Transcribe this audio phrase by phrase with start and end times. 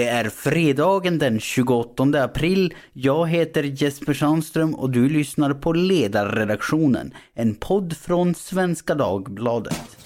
[0.00, 2.74] Det är fredagen den 28 april.
[2.92, 9.96] Jag heter Jesper Sandström och du lyssnar på Ledarredaktionen, en podd från Svenska Dagbladet.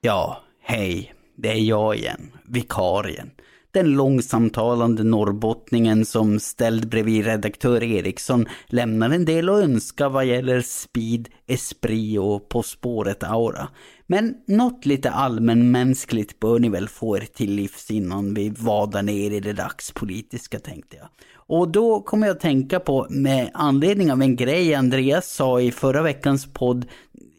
[0.00, 1.14] Ja, hej.
[1.36, 3.30] Det är jag igen, vikarien.
[3.72, 10.60] Den långsamtalande norrbottningen som ställd bredvid redaktör Eriksson lämnar en del att önska vad gäller
[10.60, 13.68] speed, esprit och På spåret-aura.
[14.06, 19.30] Men något lite allmänmänskligt bör ni väl få er till livs innan vi vadar ner
[19.30, 21.08] i det dagspolitiska tänkte jag.
[21.34, 25.72] Och då kommer jag att tänka på, med anledning av en grej Andreas sa i
[25.72, 26.86] förra veckans podd,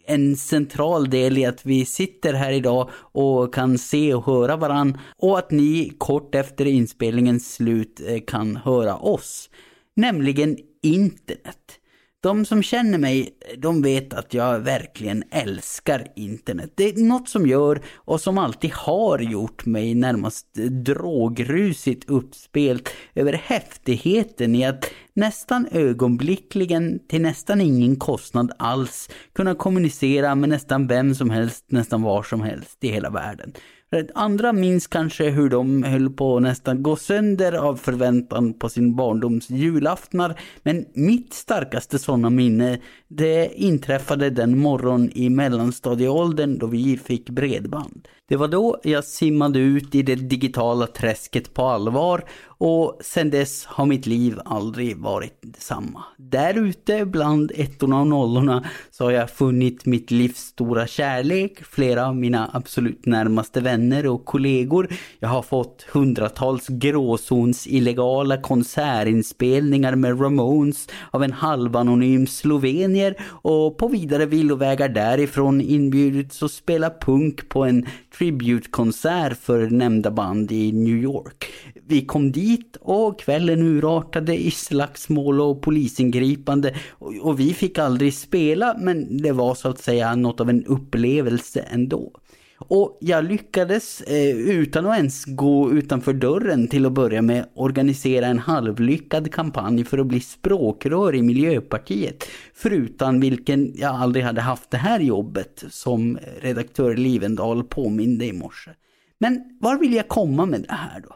[0.06, 4.98] en central del i att vi sitter här idag och kan se och höra varann
[5.18, 9.50] och att ni kort efter inspelningens slut eh, kan höra oss.
[9.96, 11.80] Nämligen internet.
[12.24, 16.74] De som känner mig, de vet att jag verkligen älskar internet.
[16.76, 20.54] Det är något som gör, och som alltid har gjort mig närmast
[20.86, 30.36] drogrusigt uppspelt över häftigheten i att nästan ögonblickligen till nästan ingen kostnad alls kunna kommunicera
[30.36, 33.54] med nästan vem som helst, nästan var som helst i hela världen.
[34.16, 38.96] Andra minns kanske hur de höll på att nästan gå sönder av förväntan på sin
[38.96, 40.40] barndoms julaftnar.
[40.64, 48.08] Men mitt starkaste sådana minne, det inträffade den morgon i mellanstadieåldern då vi fick bredband.
[48.34, 52.24] Det var då jag simmade ut i det digitala träsket på allvar
[52.66, 56.04] och sen dess har mitt liv aldrig varit detsamma.
[56.18, 62.08] Där ute bland ettorna och nollorna så har jag funnit mitt livs stora kärlek, flera
[62.08, 64.88] av mina absolut närmaste vänner och kollegor.
[65.20, 73.88] Jag har fått hundratals gråzons illegala konsertinspelningar med Ramones av en halvanonym slovenier och på
[73.88, 77.86] vidare villovägar därifrån inbjudits att spela punk på en
[78.18, 81.46] tributekonsert för nämnda band i New York.
[81.88, 86.76] Vi kom dit och kvällen urartade i slagsmål och polisingripande
[87.22, 91.60] och vi fick aldrig spela men det var så att säga något av en upplevelse
[91.60, 92.12] ändå.
[92.58, 98.26] Och jag lyckades, eh, utan att ens gå utanför dörren till att börja med, organisera
[98.26, 102.24] en halvlyckad kampanj för att bli språkrör i Miljöpartiet.
[102.54, 108.72] Förutan vilken jag aldrig hade haft det här jobbet, som redaktör Livendal påminde i morse.
[109.18, 111.16] Men var vill jag komma med det här då?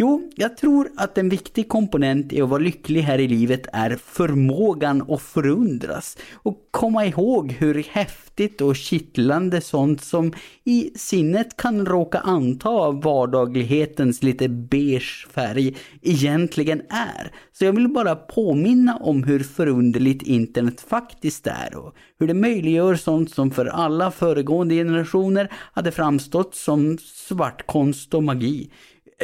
[0.00, 3.96] Jo, jag tror att en viktig komponent i att vara lycklig här i livet är
[3.96, 10.32] förmågan att förundras och komma ihåg hur häftigt och kittlande sånt som
[10.64, 17.32] i sinnet kan råka anta vardaglighetens lite beige färg egentligen är.
[17.52, 22.94] Så jag vill bara påminna om hur förunderligt internet faktiskt är och hur det möjliggör
[22.94, 28.70] sånt som för alla föregående generationer hade framstått som svartkonst och magi.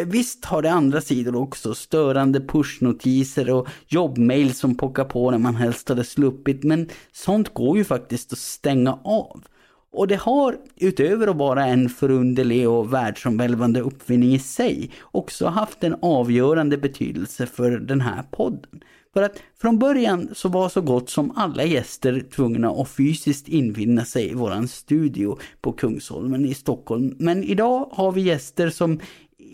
[0.03, 5.55] Visst har det andra sidor också, störande pushnotiser och jobbmail som pockar på när man
[5.55, 9.44] helst hade sluppit, men sånt går ju faktiskt att stänga av.
[9.93, 15.84] Och det har, utöver att vara en förunderlig och världsomvälvande uppfinning i sig, också haft
[15.84, 18.81] en avgörande betydelse för den här podden.
[19.15, 24.04] För att från början så var så gott som alla gäster tvungna att fysiskt infinna
[24.04, 27.16] sig i våran studio på Kungsholmen i Stockholm.
[27.19, 29.00] Men idag har vi gäster som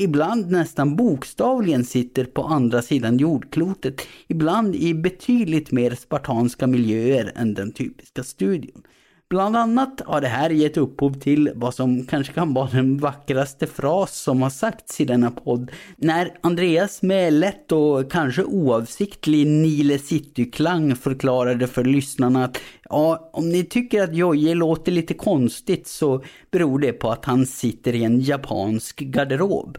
[0.00, 7.54] ibland nästan bokstavligen sitter på andra sidan jordklotet, ibland i betydligt mer spartanska miljöer än
[7.54, 8.82] den typiska studion.
[9.30, 13.66] Bland annat har det här gett upphov till vad som kanske kan vara den vackraste
[13.66, 15.70] fras som har sagts i denna podd.
[15.96, 22.58] När Andreas med lätt och kanske oavsiktlig Nile City-klang förklarade för lyssnarna att
[22.88, 27.46] ja, om ni tycker att Jojje låter lite konstigt så beror det på att han
[27.46, 29.78] sitter i en japansk garderob.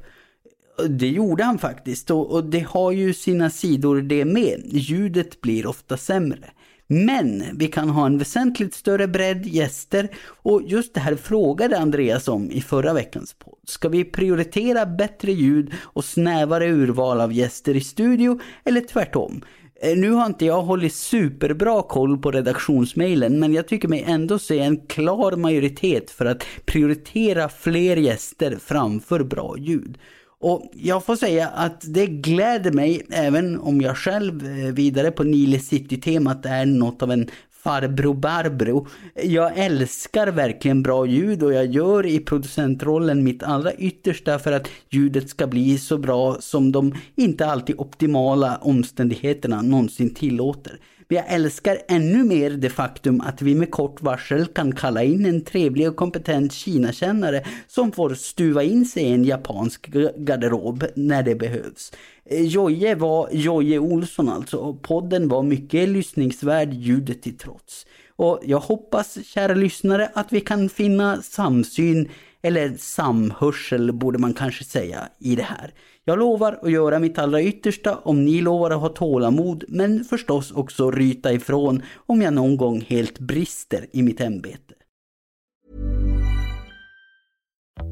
[0.89, 4.61] Det gjorde han faktiskt och, det har ju sina sidor det med.
[4.65, 6.49] Ljudet blir ofta sämre.
[6.93, 12.27] Men vi kan ha en väsentligt större bredd gäster och just det här frågade Andreas
[12.27, 13.59] om i förra veckans podd.
[13.63, 19.41] Ska vi prioritera bättre ljud och snävare urval av gäster i studio eller tvärtom?
[19.81, 24.39] Eh, nu har inte jag hållit superbra koll på redaktionsmailen men jag tycker mig ändå
[24.39, 29.97] se en klar majoritet för att prioritera fler gäster framför bra ljud.
[30.41, 35.23] Och jag får säga att det gläder mig, även om jag själv eh, vidare på
[35.23, 37.29] Nile City-temat är något av en
[37.63, 38.87] farbror Barbro.
[39.23, 44.67] Jag älskar verkligen bra ljud och jag gör i producentrollen mitt allra yttersta för att
[44.89, 50.79] ljudet ska bli så bra som de inte alltid optimala omständigheterna någonsin tillåter.
[51.11, 55.25] Men jag älskar ännu mer det faktum att vi med kort varsel kan kalla in
[55.25, 59.87] en trevlig och kompetent Kinakännare som får stuva in sig i en japansk
[60.17, 61.93] garderob när det behövs.
[62.25, 67.85] Eh, Joje var Joje Olsson alltså och podden var mycket lyssningsvärd ljudet till trots.
[68.15, 72.09] Och jag hoppas, kära lyssnare, att vi kan finna samsyn
[72.41, 75.73] eller samhörsel borde man kanske säga i det här.
[76.11, 80.51] Jag lovar att göra mitt allra yttersta om ni lovar att ha tålamod, men förstås
[80.51, 84.73] också ryta ifrån om jag någon gång helt brister i mitt ämbete.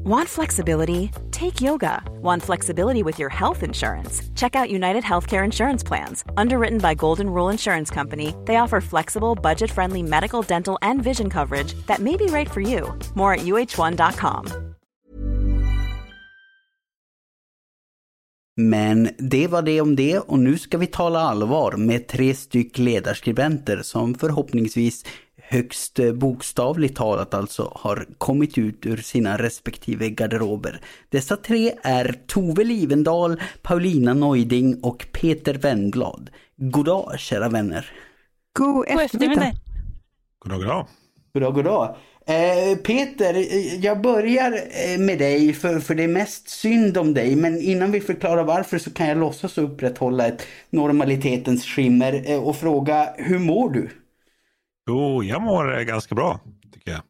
[0.04, 1.10] Want flexibility?
[1.30, 2.02] Take yoga.
[2.22, 4.22] Want flexibility with your health insurance?
[4.34, 6.24] Check out United Healthcare Insurance Plans.
[6.36, 11.30] Underwritten by Golden Rule Insurance Company, they offer flexible, budget friendly medical, dental, and vision
[11.30, 12.98] coverage that may be right for you.
[13.14, 14.69] More at uh1.com.
[18.68, 22.78] Men det var det om det och nu ska vi tala allvar med tre styck
[22.78, 25.04] ledarskribenter som förhoppningsvis
[25.36, 30.80] högst bokstavligt talat alltså har kommit ut ur sina respektive garderober.
[31.08, 36.30] Dessa tre är Tove Livendal, Paulina Neuding och Peter Wendblad.
[36.56, 37.92] Goddag kära vänner!
[38.52, 39.52] God eftermiddag!
[40.38, 40.86] Goddag, goddag!
[41.32, 41.96] Goddag, goddag!
[42.30, 43.34] Eh, Peter,
[43.84, 47.36] jag börjar eh, med dig för, för det är mest synd om dig.
[47.36, 52.56] Men innan vi förklarar varför så kan jag låtsas upprätthålla ett normalitetens skimmer eh, och
[52.56, 53.90] fråga, hur mår du?
[54.88, 56.40] Jo, jag mår ganska bra,
[56.72, 57.00] tycker jag.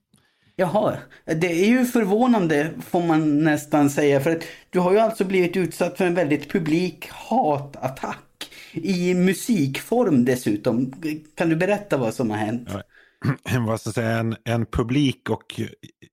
[0.56, 4.20] Jaha, det är ju förvånande får man nästan säga.
[4.20, 8.50] För att du har ju alltså blivit utsatt för en väldigt publik hatattack.
[8.72, 10.92] I musikform dessutom.
[11.34, 12.68] Kan du berätta vad som har hänt?
[12.72, 12.82] Ja,
[13.66, 15.60] vad ska jag säga, en, en publik och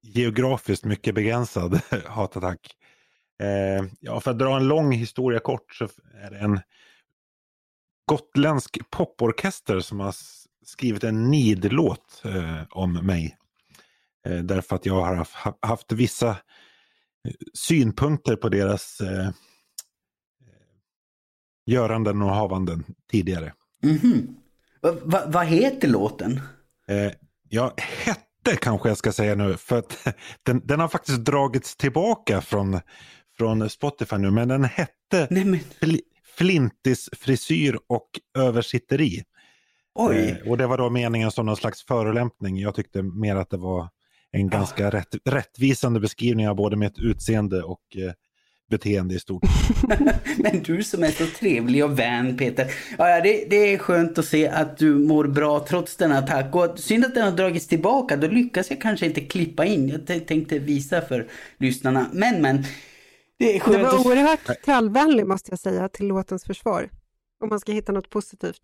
[0.01, 2.77] geografiskt mycket begränsad hatattack.
[3.44, 5.88] Eh, ja, för att dra en lång historia kort så
[6.24, 6.59] är det en
[8.06, 10.15] gotländsk poporkester som har
[10.65, 13.38] skrivit en nidlåt eh, om mig.
[14.27, 16.36] Eh, därför att jag har haft, haft vissa eh,
[17.53, 19.33] synpunkter på deras eh, eh,
[21.65, 23.53] göranden och havanden tidigare.
[23.83, 24.36] Mm -hmm.
[24.81, 26.42] Vad va, va heter låten?
[26.88, 27.12] Eh,
[27.50, 30.07] ja, hette kanske jag ska säga nu, för att
[30.44, 32.80] den, den har faktiskt dragits tillbaka från,
[33.38, 35.60] från Spotify nu, men den hette Nej, men...
[35.60, 35.95] Fl
[36.38, 39.24] Flintis frisyr och översitteri.
[39.95, 40.18] Oj.
[40.18, 42.57] Eh, och det var då meningen som någon slags förolämpning.
[42.57, 43.89] Jag tyckte mer att det var
[44.31, 44.92] en ganska oh.
[44.92, 48.13] rätt, rättvisande beskrivning av både mitt utseende och eh,
[48.69, 49.44] beteende i stort.
[50.38, 52.72] Men du som är så trevlig och vän Peter.
[52.98, 56.56] Ja, det, det, är skönt att se att du mår bra trots den attack.
[56.56, 58.18] Och synd att den har dragits tillbaka.
[58.18, 59.90] Då lyckas jag kanske inte klippa in.
[59.90, 61.28] Jag tänkte visa för
[61.58, 62.10] lyssnarna.
[62.14, 62.64] Men men.
[63.40, 66.90] Det, är skönt det var oerhört kallvänlig måste jag säga till låtens försvar.
[67.44, 68.62] Om man ska hitta något positivt.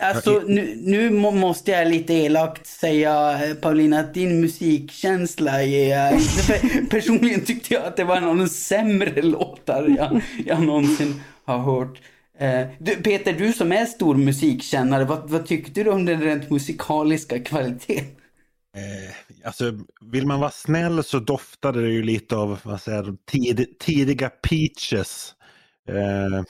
[0.00, 6.88] Alltså nu, nu måste jag lite elakt säga Paulina att din musikkänsla är...
[6.90, 11.58] Personligen tyckte jag att det var en av de sämre låtar jag, jag någonsin har
[11.58, 12.00] hört.
[12.38, 16.50] Eh, du, Peter, du som är stor musikkännare, vad, vad tyckte du om den rent
[16.50, 18.04] musikaliska kvaliteten?
[18.76, 23.78] Eh, alltså, vill man vara snäll så doftade det ju lite av vad säger, tid,
[23.78, 25.34] tidiga peaches.
[25.88, 26.44] Eh,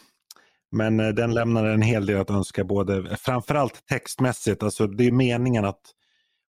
[0.74, 4.62] men eh, den lämnar en hel del att önska, både framförallt textmässigt.
[4.62, 5.80] Alltså det är meningen att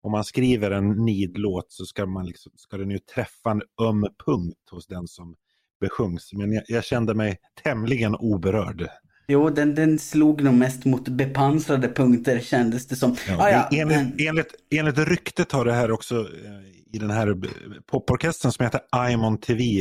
[0.03, 4.07] om man skriver en nidlåt så ska, man liksom, ska den ju träffa en öm
[4.25, 5.35] punkt hos den som
[5.81, 6.33] besjungs.
[6.33, 8.89] Men jag, jag kände mig tämligen oberörd.
[9.27, 13.15] Jo, den, den slog nog mest mot bepansrade punkter kändes det som.
[13.27, 14.27] Ja, ah, ja, enligt, men...
[14.27, 17.37] enligt, enligt ryktet har det här också eh, i den här
[17.85, 19.79] poporkestern som heter I'm on TV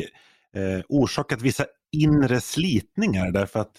[0.57, 3.73] eh, orsakat vissa inre slitningar därför att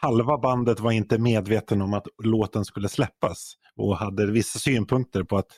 [0.00, 5.36] halva bandet var inte medveten om att låten skulle släppas och hade vissa synpunkter på
[5.38, 5.50] att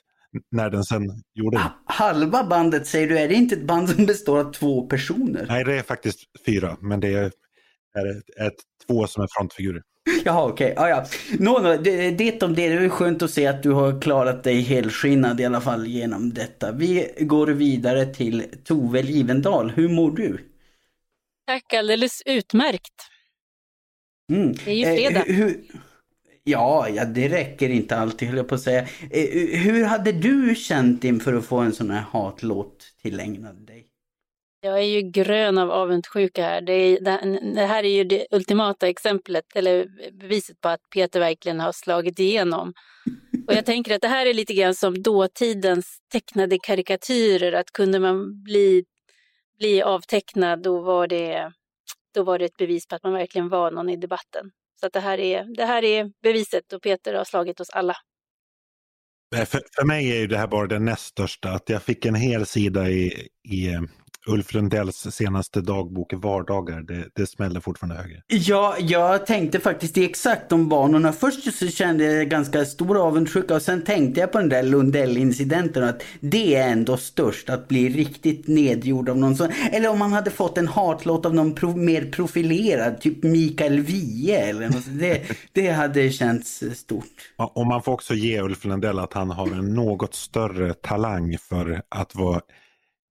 [0.50, 1.02] när den sen
[1.34, 1.72] gjorde det.
[1.86, 5.46] Halva bandet säger du, är det inte ett band som består av två personer?
[5.48, 7.32] Nej, det är faktiskt fyra, men det är,
[7.94, 8.52] är, är
[8.86, 9.82] två som är frontfigurer.
[10.24, 10.72] Jaha, okej.
[10.72, 10.84] Okay.
[10.84, 11.06] Ah, ja.
[11.38, 12.68] no, no, det, det om det.
[12.68, 16.32] Det är skönt att se att du har klarat dig helskinnad i alla fall genom
[16.34, 16.72] detta.
[16.72, 19.70] Vi går vidare till Tove Livendal.
[19.70, 20.38] Hur mår du?
[21.46, 23.11] Tack, alldeles utmärkt.
[24.30, 24.52] Mm.
[24.64, 25.26] Det är ju fredag.
[25.26, 25.64] Eh, hur,
[26.44, 28.80] ja, ja, det räcker inte alltid höll jag på att säga.
[29.10, 33.86] Eh, hur hade du känt inför att få en sån här hatlåt tillägnad dig?
[34.64, 36.60] Jag är ju grön av avundsjuka här.
[36.60, 37.00] Det, är,
[37.54, 42.18] det, här är ju det ultimata exemplet, eller beviset på att Peter verkligen har slagit
[42.18, 42.72] igenom.
[43.46, 47.98] Och jag tänker att det här är lite grann som dåtidens tecknade karikatyrer, att kunde
[47.98, 48.84] man bli,
[49.58, 51.52] bli avtecknad då var det
[52.14, 54.50] då var det ett bevis på att man verkligen var någon i debatten.
[54.80, 57.96] Så att det, här är, det här är beviset och Peter har slagit oss alla.
[59.34, 62.14] För, för mig är ju det här bara det näst största, att jag fick en
[62.14, 63.78] hel sida i, i
[64.26, 68.22] Ulf Lundells senaste dagbok Vardagar, det, det smäller fortfarande högre.
[68.26, 71.12] Ja, jag tänkte faktiskt exakt de banorna.
[71.12, 75.84] Först så kände jag ganska stor avundsjuka och sen tänkte jag på den där Lundell-incidenten
[75.84, 79.48] att det är ändå störst att bli riktigt nedgjord av någon sån.
[79.72, 84.36] Eller om man hade fått en hatlåt av någon pro mer profilerad, typ Mikael Wiehe
[84.36, 84.84] eller något.
[84.86, 87.04] Det, det hade känts stort.
[87.36, 91.38] Ja, och man får också ge Ulf Lundell att han har en något större talang
[91.38, 92.40] för att vara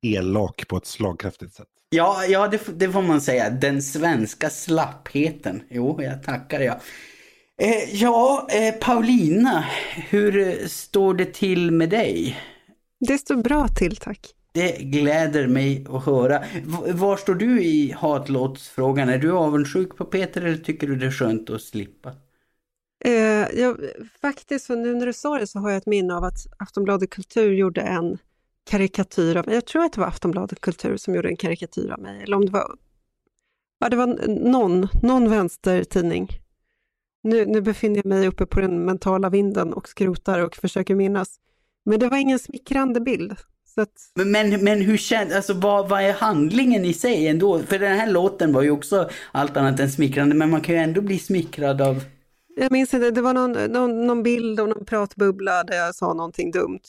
[0.02, 1.68] elak på ett slagkraftigt sätt.
[1.90, 3.50] Ja, ja det, det får man säga.
[3.50, 5.64] Den svenska slappheten.
[5.70, 6.76] Jo, jag tackar jag.
[7.62, 9.66] Eh, ja, eh, Paulina,
[10.10, 12.40] hur står det till med dig?
[13.00, 14.34] Det står bra till, tack.
[14.54, 16.40] Det gläder mig att höra.
[16.40, 19.10] V var står du i hatlåtsfrågan?
[19.10, 22.10] Är du avundsjuk på Peter eller tycker du det är skönt att slippa?
[23.06, 23.78] Eh, jag,
[24.22, 27.54] faktiskt, nu när du sa det så har jag ett minne av att Aftonbladet Kultur
[27.54, 28.18] gjorde en
[28.70, 29.56] karikatyr av mig.
[29.56, 32.46] Jag tror att det var Aftonbladet Kultur som gjorde en karikatyr av mig, eller om
[32.46, 32.76] det var,
[33.80, 36.30] ja, det var någon, någon vänstertidning.
[37.24, 41.40] Nu, nu befinner jag mig uppe på den mentala vinden och skrotar och försöker minnas.
[41.86, 43.36] Men det var ingen smickrande bild.
[43.78, 44.12] Att...
[44.16, 47.60] Men, men hur känns, alltså vad, vad är handlingen i sig ändå?
[47.60, 50.82] För den här låten var ju också allt annat än smickrande, men man kan ju
[50.82, 52.04] ändå bli smickrad av...
[52.56, 56.14] Jag minns inte, det var någon, någon, någon bild och någon pratbubbla där jag sa
[56.14, 56.82] någonting dumt.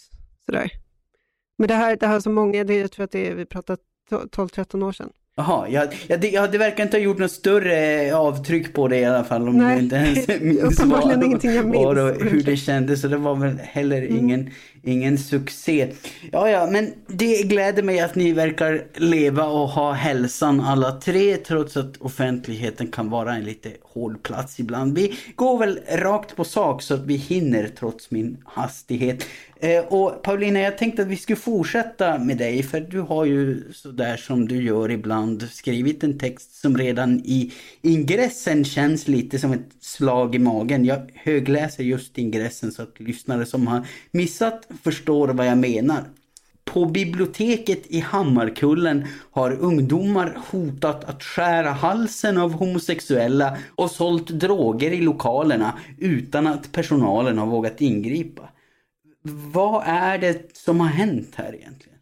[0.47, 0.82] Sådär.
[1.63, 3.81] Men det här, det här så många, det, jag tror att det är, vi pratat
[4.11, 5.11] 12-13 år sedan.
[5.37, 8.99] Jaha, ja, ja, det, ja, det verkar inte ha gjort något större avtryck på det
[8.99, 9.49] i alla fall.
[9.49, 11.87] Om Nej, du inte ens minns vad, ingenting jag minns.
[11.87, 13.01] Och hur det kändes.
[13.01, 14.51] Så det var väl heller mm
[14.83, 15.93] ingen, succé.
[16.33, 21.37] Ja, ja, men det gläder mig att ni verkar leva och ha hälsan alla tre.
[21.37, 24.95] Trots att offentligheten kan vara en lite hård plats ibland.
[24.95, 29.27] Vi går väl rakt på sak så att vi hinner trots min hastighet.
[29.63, 33.73] Eh, och Paulina, jag tänkte att vi skulle fortsätta med dig för du har ju
[33.73, 39.53] sådär som du gör ibland skrivit en text som redan i ingressen känns lite som
[39.53, 40.85] ett slag i magen.
[40.85, 46.05] Jag högläser just ingressen så att lyssnare som har missat förstår vad jag menar.
[46.65, 54.91] På biblioteket i Hammarkullen har ungdomar hotat att skära halsen av homosexuella och sålt droger
[54.91, 58.49] i lokalerna utan att personalen har vågat ingripa.
[59.53, 61.93] Vad är det som har hänt här egentligen?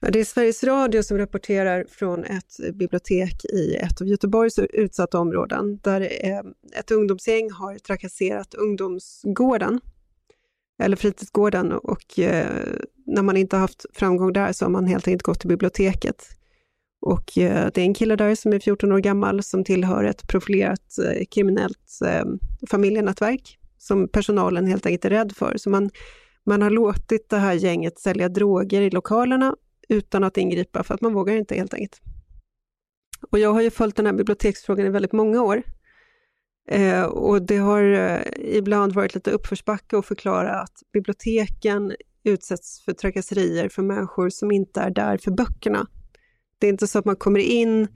[0.00, 5.78] Det är Sveriges Radio som rapporterar från ett bibliotek i ett av Göteborgs utsatta områden
[5.82, 6.40] där eh,
[6.78, 9.80] ett ungdomsgäng har trakasserat ungdomsgården,
[10.78, 12.46] eller fritidsgården, och eh,
[13.06, 16.38] när man inte haft framgång där så har man helt enkelt gått till biblioteket.
[17.00, 20.28] Och eh, det är en kille där som är 14 år gammal som tillhör ett
[20.28, 22.24] profilerat eh, kriminellt eh,
[22.70, 25.56] familjenätverk som personalen helt enkelt är rädd för.
[25.56, 25.90] Så man,
[26.46, 29.56] man har låtit det här gänget sälja droger i lokalerna
[29.88, 32.00] utan att ingripa för att man vågar inte helt enkelt.
[33.30, 35.62] Och jag har ju följt den här biblioteksfrågan i väldigt många år.
[36.70, 41.92] Eh, och det har eh, ibland varit lite uppförsbacke att förklara att biblioteken
[42.24, 45.86] utsätts för trakasserier för människor som inte är där för böckerna.
[46.58, 47.88] Det är inte så att man kommer in,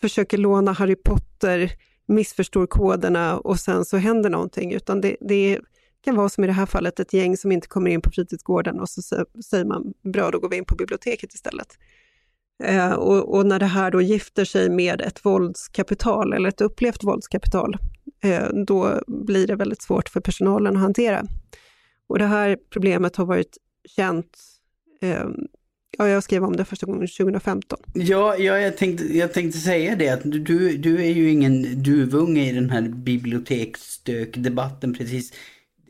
[0.00, 1.72] försöker låna Harry Potter,
[2.08, 5.60] missförstår koderna och sen så händer någonting, utan det, det
[6.04, 8.80] kan vara som i det här fallet ett gäng som inte kommer in på fritidsgården
[8.80, 9.02] och så
[9.50, 11.78] säger man bra, då går vi in på biblioteket istället.
[12.62, 17.04] Eh, och, och, när det här då gifter sig med ett våldskapital eller ett upplevt
[17.04, 17.76] våldskapital,
[18.22, 21.26] Eh, då blir det väldigt svårt för personalen att hantera.
[22.06, 23.56] Och det här problemet har varit
[23.96, 24.38] känt
[25.00, 25.24] eh,
[25.98, 27.78] Ja, jag skrev om det första gången 2015.
[27.94, 32.50] Ja, ja jag, tänkte, jag tänkte säga det att du, du är ju ingen duvunge
[32.50, 35.32] i den här biblioteksstök-debatten precis.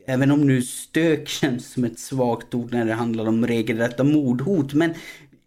[0.05, 4.73] Även om nu stök känns som ett svagt ord när det handlar om regelrätta mordhot.
[4.73, 4.93] Men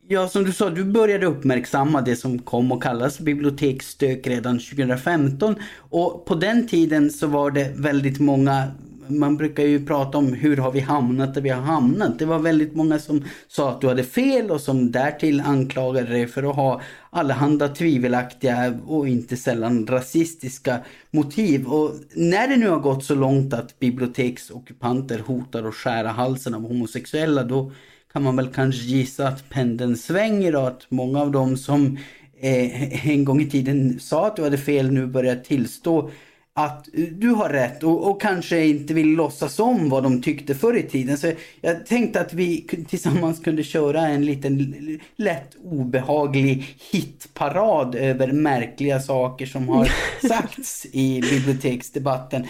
[0.08, 5.56] ja, som du sa, du började uppmärksamma det som kom att kallas biblioteksstök redan 2015.
[5.76, 8.70] Och på den tiden så var det väldigt många
[9.08, 12.18] man brukar ju prata om hur har vi hamnat där vi har hamnat.
[12.18, 16.26] Det var väldigt många som sa att du hade fel och som därtill anklagade dig
[16.26, 16.80] för att ha
[17.11, 20.78] allehanda tvivelaktiga och inte sällan rasistiska
[21.11, 21.66] motiv.
[21.66, 26.62] Och när det nu har gått så långt att biblioteksockupanter hotar att skära halsen av
[26.62, 27.73] homosexuella då
[28.14, 31.99] kan man väl kanske gissa att pendeln svänger och att många av dem som
[32.40, 36.11] eh, en gång i tiden sa att du hade fel nu börjar tillstå
[36.56, 40.76] att du har rätt och, och, kanske inte vill låtsas om vad de tyckte förr
[40.76, 41.18] i tiden.
[41.18, 44.75] Så jag tänkte att vi tillsammans kunde köra en liten
[45.16, 49.92] lätt obehaglig hitparad över märkliga saker som har
[50.28, 52.47] sagts i biblioteksdebatten.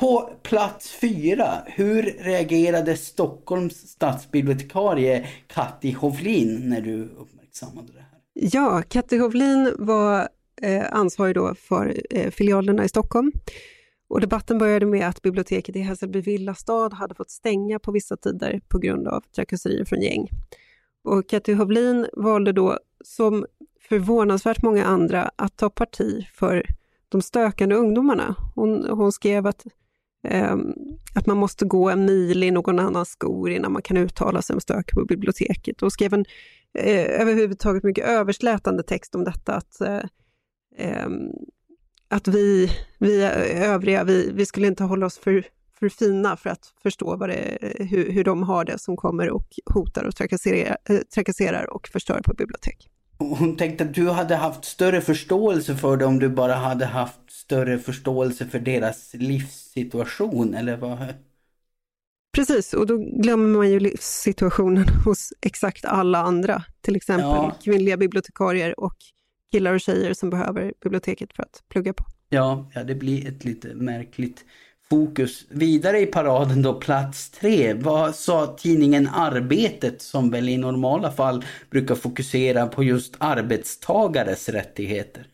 [0.00, 8.20] På plats fyra, hur reagerade Stockholms stadsbibliotekarie Katti Hovlin när du uppmärksammade det här?
[8.34, 10.28] Ja, Katti Hovlin var
[10.62, 13.32] eh, ansvarig då för eh, filialerna i Stockholm.
[14.08, 18.60] Och debatten började med att biblioteket i Hässelby villastad hade fått stänga på vissa tider
[18.68, 20.28] på grund av trakasserier från gäng.
[21.04, 23.46] Och Katti Hovlin valde då, som
[23.88, 26.66] förvånansvärt många andra, att ta parti för
[27.08, 28.34] de stökande ungdomarna.
[28.54, 29.66] Hon, hon skrev att,
[30.24, 30.72] Ehm,
[31.14, 34.54] att man måste gå en mil i någon annans skor innan man kan uttala sig
[34.54, 36.24] om stök på biblioteket och skrev en
[36.78, 40.02] eh, överhuvudtaget mycket överslätande text om detta, att eh,
[40.78, 41.30] ehm,
[42.08, 43.22] att vi, vi
[43.54, 45.46] övriga, vi, vi skulle inte hålla oss för,
[45.78, 49.46] för fina för att förstå vad det, hur, hur de har det som kommer och
[49.74, 52.90] hotar och trakasserar, eh, trakasserar och förstör på bibliotek.
[53.18, 57.30] Hon tänkte att du hade haft större förståelse för det om du bara hade haft
[57.30, 61.14] större förståelse för deras livssituation, eller vad?
[62.36, 67.56] Precis, och då glömmer man ju livssituationen hos exakt alla andra, till exempel ja.
[67.64, 68.96] kvinnliga bibliotekarier och
[69.52, 72.04] killar och tjejer som behöver biblioteket för att plugga på.
[72.28, 74.44] Ja, ja det blir ett lite märkligt
[74.90, 75.46] fokus.
[75.48, 77.74] Vidare i paraden då, plats tre.
[77.74, 85.26] Vad sa tidningen Arbetet som väl i normala fall brukar fokusera på just arbetstagares rättigheter?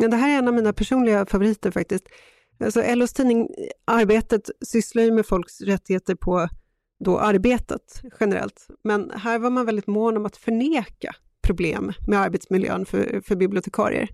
[0.00, 2.08] Ja, det här är en av mina personliga favoriter faktiskt.
[2.64, 3.48] Alltså LOs tidning
[3.84, 6.48] Arbetet sysslar ju med folks rättigheter på
[7.04, 8.66] då arbetet generellt.
[8.84, 14.08] Men här var man väldigt mån om att förneka problem med arbetsmiljön för, för bibliotekarier.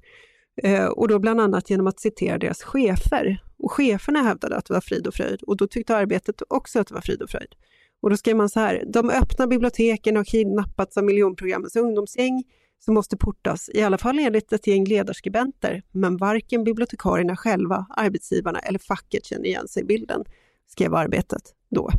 [0.62, 3.42] Eh, och då bland annat genom att citera deras chefer.
[3.58, 6.86] Och cheferna hävdade att det var frid och fröjd och då tyckte arbetet också att
[6.86, 7.54] det var frid och fröjd.
[8.02, 12.44] Och då skrev man så här, de öppna biblioteken har kidnappats av miljonprogrammets ungdomsgäng
[12.78, 18.58] som måste portas, i alla fall enligt ett gäng ledarskribenter, men varken bibliotekarierna själva, arbetsgivarna
[18.58, 20.24] eller facket känner igen sig i bilden,
[20.66, 21.90] skrev Arbetet då.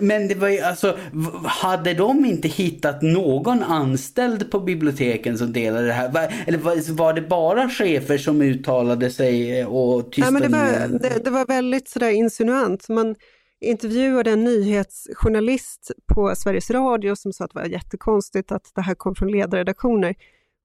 [0.00, 0.98] Men det var ju alltså,
[1.44, 6.34] hade de inte hittat någon anställd på biblioteken som delade det här?
[6.46, 10.38] Eller var det bara chefer som uttalade sig och tystade?
[10.38, 12.88] Nej, men det, var, det, det var väldigt sådär insinuant.
[12.88, 13.14] Man
[13.60, 18.94] intervjuade en nyhetsjournalist på Sveriges Radio som sa att det var jättekonstigt att det här
[18.94, 20.14] kom från ledarredaktioner.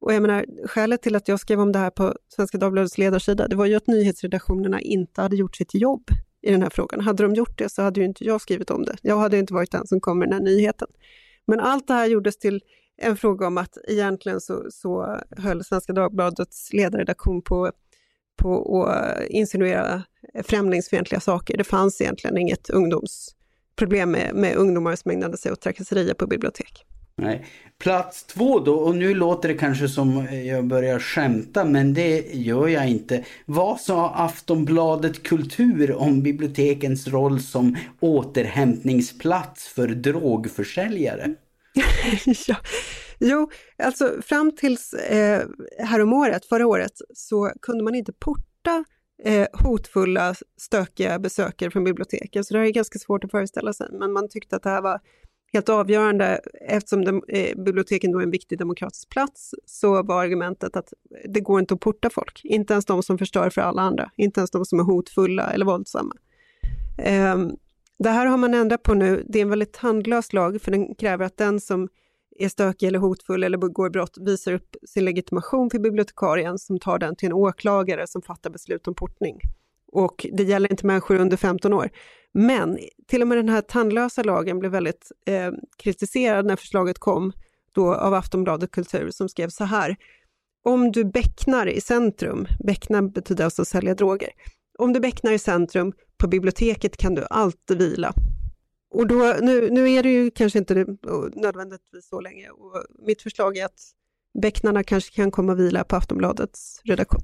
[0.02, 3.48] Och jag menar, skälet till att jag skrev om det här på Svenska Dagbladets ledarsida,
[3.48, 7.02] det var ju att nyhetsredaktionerna inte hade gjort sitt jobb i den här frågan.
[7.02, 8.96] Hade de gjort det så hade ju inte jag skrivit om det.
[9.02, 10.88] Jag hade inte varit den som kom med den här nyheten.
[11.46, 12.62] Men allt det här gjordes till
[12.98, 17.72] en fråga om att egentligen så, så höll Svenska Dagbladets ledarredaktion på,
[18.38, 20.04] på att eh, insinuera
[20.44, 21.58] främlingsfientliga saker.
[21.58, 26.86] Det fanns egentligen inget ungdomsproblem med, med ungdomar som ägnade sig åt trakasserier på bibliotek.
[27.22, 27.46] Nej.
[27.80, 32.68] Plats två då, och nu låter det kanske som jag börjar skämta, men det gör
[32.68, 33.26] jag inte.
[33.46, 41.36] Vad sa Aftonbladet Kultur om bibliotekens roll som återhämtningsplats för drogförsäljare?
[42.48, 42.56] ja.
[43.20, 43.50] Jo,
[43.84, 45.48] alltså fram tills eh,
[45.80, 48.86] häromåret, förra året, så kunde man inte porta
[49.24, 52.44] eh, hotfulla, stökiga besökare från biblioteken.
[52.44, 54.82] Så det här är ganska svårt att föreställa sig, men man tyckte att det här
[54.82, 55.00] var
[55.54, 60.76] helt avgörande, eftersom de, eh, biblioteken då är en viktig demokratisk plats, så var argumentet
[60.76, 60.94] att
[61.30, 64.40] det går inte att porta folk, inte ens de som förstör för alla andra, inte
[64.40, 66.16] ens de som är hotfulla eller våldsamma.
[66.98, 67.38] Eh,
[68.00, 70.96] det här har man ändrat på nu, det är en väldigt tandlös lag, för den
[70.96, 71.90] kräver att den som
[72.40, 77.00] är stökig eller hotfull eller begår brott visar upp sin legitimation för bibliotekarien som tar
[77.00, 79.40] den till en åklagare som fattar beslut om portning.
[79.92, 81.90] Och det gäller inte människor under 15 år.
[82.34, 87.34] Men till och med den här tandlösa lagen blev väldigt eh, kritiserad när förslaget kom
[87.72, 89.96] då av Aftonbladet Kultur som skrev så här.
[90.64, 94.30] Om du becknar i centrum, bäckna betyder alltså sälja droger.
[94.78, 98.14] Om du becknar i centrum, på biblioteket kan du alltid vila.
[98.90, 100.86] Och då, nu, nu är det ju kanske inte
[101.36, 103.80] nödvändigtvis så länge och mitt förslag är att
[104.42, 107.22] becknarna kanske kan komma och vila på Aftonbladets redaktion.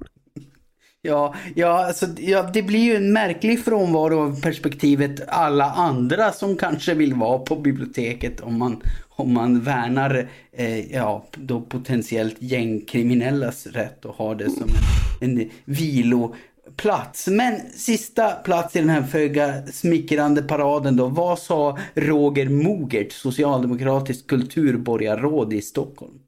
[1.06, 6.56] Ja, ja, alltså, ja, det blir ju en märklig frånvaro av perspektivet alla andra som
[6.56, 13.66] kanske vill vara på biblioteket om man, om man värnar eh, ja, då potentiellt gängkriminellas
[13.66, 14.70] rätt och har det som
[15.20, 17.26] en, en viloplats.
[17.26, 21.08] Men sista plats i den här föga smickrande paraden då.
[21.08, 26.23] Vad sa Roger Mogert, socialdemokratiskt kulturborgarråd i Stockholm?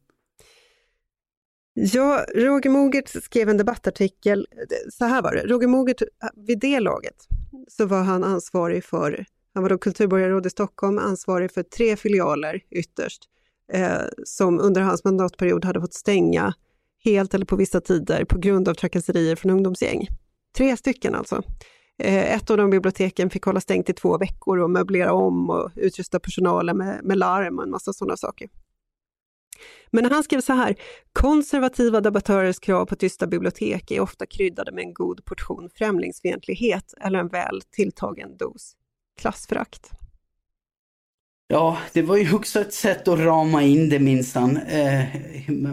[1.79, 4.47] Ja, Roger Mogert skrev en debattartikel,
[4.93, 6.03] så här var det, Roger Mogert,
[6.47, 7.27] vid det laget
[7.69, 12.61] så var han ansvarig för, han var då kulturborgarråd i Stockholm, ansvarig för tre filialer
[12.71, 13.23] ytterst,
[13.73, 16.55] eh, som under hans mandatperiod hade fått stänga
[17.05, 20.09] helt eller på vissa tider på grund av trakasserier från ungdomsgäng.
[20.57, 21.43] Tre stycken alltså.
[21.99, 25.71] Eh, ett av de biblioteken fick hålla stängt i två veckor och möblera om och
[25.75, 28.49] utrusta personalen med, med larm och en massa sådana saker.
[29.91, 30.77] Men han skrev så här,
[31.13, 37.19] konservativa debattörers krav på tysta bibliotek är ofta kryddade med en god portion främlingsfientlighet eller
[37.19, 38.73] en väl tilltagen dos
[39.21, 39.91] klassförakt.
[41.49, 44.57] Ja, det var ju också ett sätt att rama in det minsann.
[44.57, 45.05] Eh,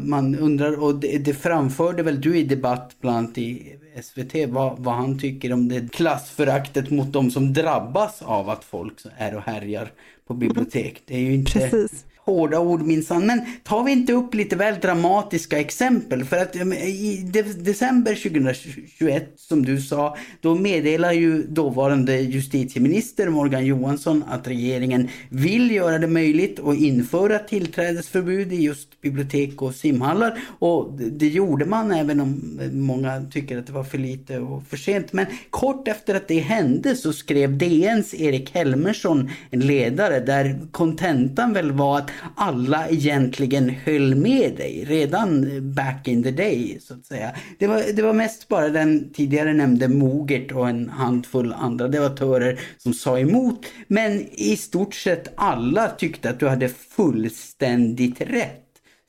[0.04, 4.80] man undrar, och det, det, framförde väl du i debatt bland annat i SVT, vad,
[4.80, 9.42] vad han tycker om det klassföraktet mot de som drabbas av att folk är och
[9.42, 9.92] härjar
[10.28, 11.04] på bibliotek.
[11.06, 11.52] Det är ju inte...
[11.52, 13.26] Precis hårda ord minsann.
[13.26, 16.26] Men tar vi inte upp lite väl dramatiska exempel?
[16.26, 23.66] För att eh, i december 2021, som du sa, då meddelar ju dåvarande justitieminister Morgan
[23.66, 30.40] Johansson att regeringen vill göra det möjligt att införa tillträdesförbud i just bibliotek och simhallar.
[30.60, 34.64] Och det gjorde man även om eh, många tycker att det var för lite och
[34.64, 35.14] för sent.
[35.14, 41.54] Men kort efter att det hände så skrev DNs Erik Helmersson en ledare där kontentan
[41.54, 47.06] väl var att alla egentligen höll med dig redan back in the day så att
[47.06, 47.32] säga.
[47.60, 52.60] Det var, det var mest bara den tidigare nämnde Mogert och en handfull andra debattörer
[52.78, 53.66] som sa emot.
[53.88, 58.60] Men i stort sett alla tyckte att du hade fullständigt rätt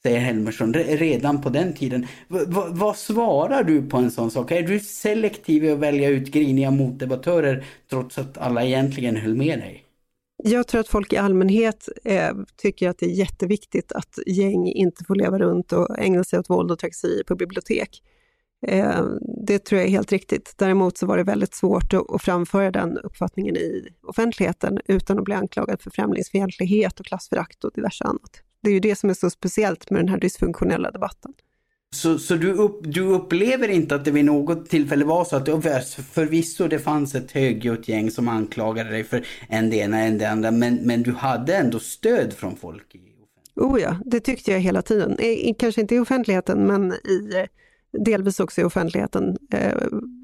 [0.06, 2.06] säger Helmersson, redan på den tiden.
[2.28, 2.38] V
[2.70, 4.50] vad svarar du på en sån sak?
[4.52, 9.58] Är du selektiv i att välja ut griniga motdebattörer trots att alla egentligen höll med
[9.58, 9.83] dig?
[10.46, 15.04] Jag tror att folk i allmänhet eh, tycker att det är jätteviktigt att gäng inte
[15.04, 18.02] får leva runt och ägna sig åt våld och trakasserier på bibliotek.
[18.66, 19.04] Eh,
[19.46, 20.54] det tror jag är helt riktigt.
[20.56, 25.24] Däremot så var det väldigt svårt att, att framföra den uppfattningen i offentligheten utan att
[25.24, 28.42] bli anklagad för främlingsfientlighet och klassförakt och diverse annat.
[28.60, 31.32] Det är ju det som är så speciellt med den här dysfunktionella debatten.
[31.94, 35.46] Så, så du, upp, du upplever inte att det vid något tillfälle var så att
[36.12, 40.24] förvisso det fanns ett högljutt gäng som anklagade dig för en det ena en det
[40.24, 42.94] andra, men, men du hade ändå stöd från folk?
[42.94, 43.00] I
[43.60, 45.16] oh ja, det tyckte jag hela tiden.
[45.58, 47.46] Kanske inte i offentligheten, men i,
[48.04, 49.78] delvis också i offentligheten, eh,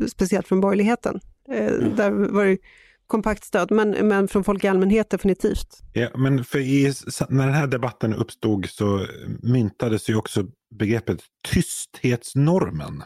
[0.09, 1.21] speciellt från borgerligheten.
[1.53, 1.97] Eh, mm.
[1.97, 2.59] Där var det
[3.07, 5.83] kompakt stöd, men, men från folk i allmänhet definitivt.
[5.93, 6.93] Ja, men för i,
[7.29, 9.07] när den här debatten uppstod så
[9.43, 13.03] myntades ju också begreppet tysthetsnormen.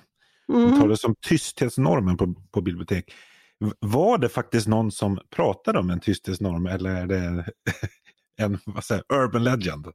[0.53, 0.71] Mm.
[0.71, 3.13] Det talades om tysthetsnormen på, på bibliotek.
[3.81, 7.45] Var det faktiskt någon som pratade om en tysthetsnorm eller är det
[8.41, 9.87] en vad säger, urban legend?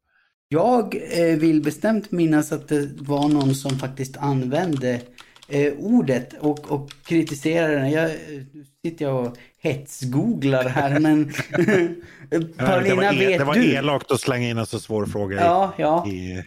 [0.47, 5.01] Jag eh, vill bestämt minnas att det var någon som faktiskt använde
[5.47, 7.91] eh, ordet och, och kritiserade den.
[7.91, 11.25] Jag, nu sitter jag och hetsgooglar här men
[12.57, 13.73] Paulina, ja, det var, e- vet det var du?
[13.73, 16.07] elakt att slänga in en så svår fråga ja, ja.
[16.07, 16.43] I,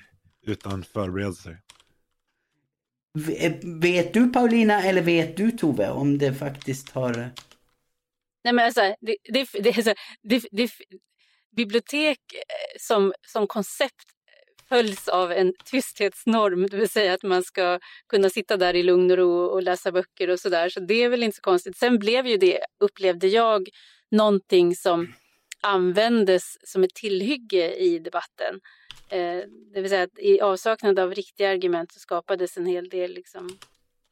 [0.47, 1.59] utan förberedelser.
[3.81, 7.31] Vet du Paulina eller vet du Tove om det faktiskt har...
[8.45, 10.71] Nej men alltså, det, det, det, det, det
[11.57, 14.13] bibliotek eh, som, som koncept
[14.69, 17.79] följs av en tysthetsnorm, det vill säga att man ska
[18.09, 20.69] kunna sitta där i lugn och ro och läsa böcker och sådär.
[20.69, 21.77] Så det är väl inte så konstigt.
[21.77, 23.69] Sen blev ju det, upplevde jag,
[24.11, 25.15] någonting som
[25.61, 28.61] användes som ett tillhygge i debatten.
[29.13, 29.45] Eh,
[29.75, 33.59] det vill säga att i avsaknad av riktiga argument så skapades en hel del liksom,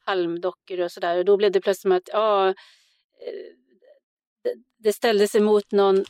[0.05, 1.17] halmdockor och sådär.
[1.17, 2.53] Och då blev det plötsligt som att ja, eh,
[4.77, 6.05] det, ställdes emot någon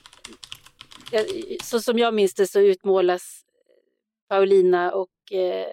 [1.64, 3.46] så som jag minns det så utmålas
[4.30, 5.68] Paulina och eh,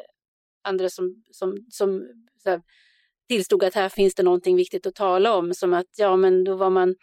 [0.63, 2.09] andra som, som, som
[2.45, 2.63] här,
[3.29, 5.55] tillstod att här finns det någonting viktigt att tala om.
[5.55, 6.95] Som att ja, men då var man,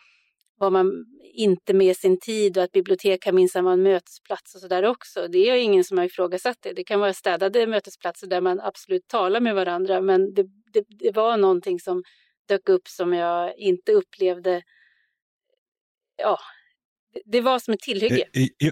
[0.57, 4.61] var man inte med sin tid och att bibliotek kan minsann vara en mötesplats och
[4.61, 5.27] så där också.
[5.27, 6.73] Det är ingen som har ifrågasatt det.
[6.73, 11.11] Det kan vara städade mötesplatser där man absolut talar med varandra, men det, det, det
[11.15, 12.03] var någonting som
[12.47, 14.61] dök upp som jag inte upplevde
[16.17, 16.39] ja,
[17.25, 18.23] det var som ett tillhygge.
[18.33, 18.71] Eh,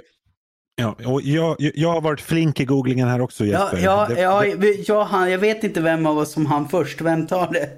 [0.75, 3.77] Ja, och jag, jag har varit flink i googlingen här också Jesper.
[3.77, 7.01] Ja, ja, ja, ja han, jag vet inte vem av oss som han först.
[7.01, 7.69] Vem tar det?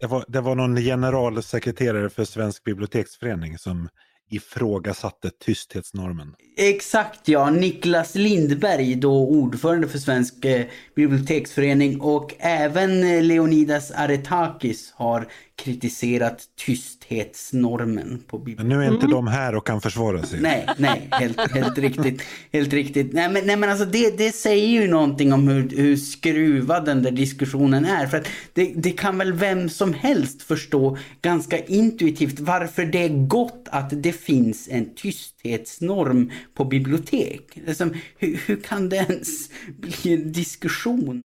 [0.00, 3.88] Det, var, det var någon generalsekreterare för Svensk biblioteksförening som
[4.30, 6.34] ifrågasatte tysthetsnormen.
[6.56, 14.92] Exakt ja, Niklas Lindberg, då ordförande för Svensk eh, biblioteksförening och även eh, Leonidas Aretakis
[14.96, 15.28] har
[15.62, 18.68] kritiserat tysthetsnormen på biblioteket.
[18.68, 19.16] Men nu är inte mm.
[19.16, 20.40] de här och kan försvara sig.
[20.40, 22.22] Nej, nej, helt, helt riktigt.
[22.52, 23.12] Helt riktigt.
[23.12, 27.02] Nej, men, nej, men alltså det, det säger ju någonting om hur, hur skruvad den
[27.02, 28.06] där diskussionen är.
[28.06, 33.26] För att det, det kan väl vem som helst förstå ganska intuitivt varför det är
[33.26, 37.58] gott att det finns en tysthetsnorm på bibliotek.
[37.68, 41.22] Alltså, hur, hur kan det ens bli en diskussion?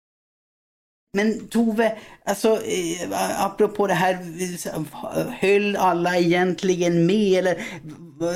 [1.13, 4.17] Men Tove, alltså eh, apropå det här,
[5.41, 7.59] höll alla egentligen med eller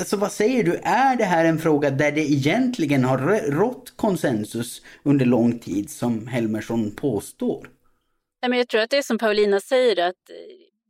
[0.04, 3.18] så vad säger du, är det här en fråga där det egentligen har
[3.50, 7.68] rått konsensus under lång tid som Helmersson påstår?
[8.40, 10.34] jag tror att det är som Paulina säger att eh,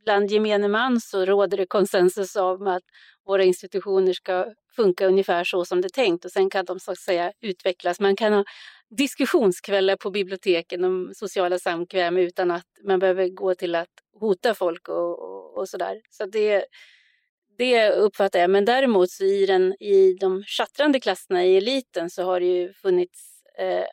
[0.03, 2.83] bland gemene man så råder det konsensus om att
[3.27, 4.45] våra institutioner ska
[4.75, 7.99] funka ungefär så som det är tänkt och sen kan de så att säga utvecklas.
[7.99, 8.43] Man kan ha
[8.89, 14.89] diskussionskvällar på biblioteken om sociala samkväm utan att man behöver gå till att hota folk
[14.89, 16.01] och, och, och sådär.
[16.09, 16.65] Så det,
[17.57, 18.49] det uppfattar jag.
[18.49, 22.73] Men däremot så i, den, i de chattrande klasserna i eliten så har det ju
[22.73, 23.85] funnits eh,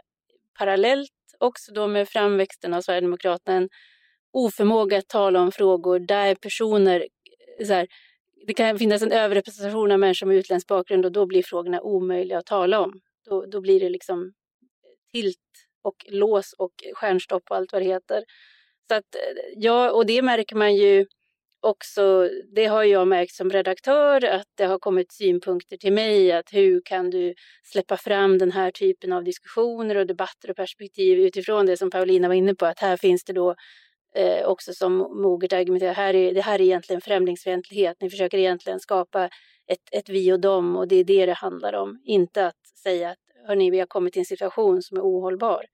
[0.59, 3.69] parallellt också då med framväxten av Sverigedemokraterna en
[4.33, 7.07] oförmåga att tala om frågor där personer
[7.59, 7.87] eh, så här,
[8.47, 12.39] det kan finnas en överrepresentation av människor med utländsk bakgrund och då blir frågorna omöjliga
[12.39, 13.01] att tala om.
[13.25, 14.33] Då, då blir det liksom
[15.15, 15.39] tilt
[15.83, 18.25] och lås och stjärnstopp och allt vad det heter.
[18.89, 21.07] Så att, eh, ja, och det märker man ju
[21.61, 26.53] också, det har jag märkt som redaktör, att det har kommit synpunkter till mig att
[26.53, 31.67] hur kan du släppa fram den här typen av diskussioner och debatter och perspektiv utifrån
[31.67, 33.55] det som Paulina var inne på, att här finns det då
[34.17, 38.81] eh, också som moget argumenterar, här är, det här är egentligen främlingsfientlighet, ni försöker egentligen
[38.81, 39.25] skapa
[39.67, 43.11] ett, ett vi och dem och det är det det handlar om, inte att säga
[43.11, 45.65] att hörni, vi har kommit till en situation som är ohållbar.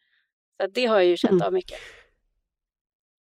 [0.61, 1.47] Så det har jag ju känt mm.
[1.47, 1.79] av mycket.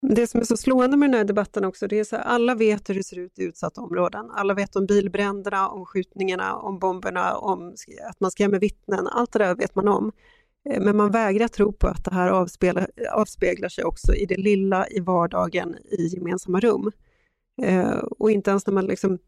[0.02, 2.56] Det som är så slående med den här debatten också, det är så att alla
[2.56, 4.32] vet hur det ser ut i utsatta områden.
[4.32, 7.76] Alla vet om bilbränderna, om skjutningarna, om bomberna, om
[8.10, 9.08] att man skrämmer vittnen.
[9.08, 10.12] Allt det där vet man om.
[10.70, 14.38] Eh, men man vägrar tro på att det här avspeglar, avspeglar sig också i det
[14.38, 16.92] lilla, i vardagen, i gemensamma rum.
[17.62, 19.20] Eh, och inte ens när man liksom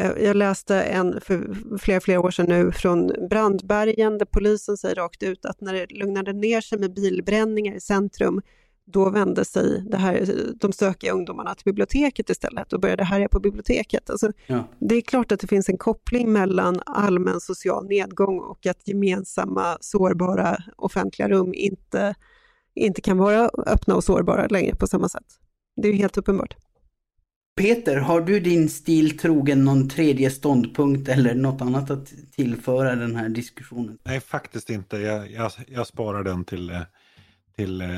[0.00, 5.22] jag läste en för flera, flera år sedan nu från Brandbergen där polisen säger rakt
[5.22, 8.42] ut att när det lugnade ner sig med bilbränningar i centrum,
[8.86, 10.28] då vände sig det här,
[10.60, 14.10] de stökiga ungdomarna till biblioteket istället och började härja på biblioteket.
[14.10, 14.68] Alltså, ja.
[14.78, 19.78] Det är klart att det finns en koppling mellan allmän social nedgång och att gemensamma
[19.80, 22.14] sårbara offentliga rum inte,
[22.74, 25.26] inte kan vara öppna och sårbara längre på samma sätt.
[25.76, 26.54] Det är helt uppenbart.
[27.56, 33.16] Peter, har du din stil trogen någon tredje ståndpunkt eller något annat att tillföra den
[33.16, 33.98] här diskussionen?
[34.04, 34.96] Nej, faktiskt inte.
[34.96, 36.80] Jag, jag, jag sparar den till, eh,
[37.56, 37.88] till eh,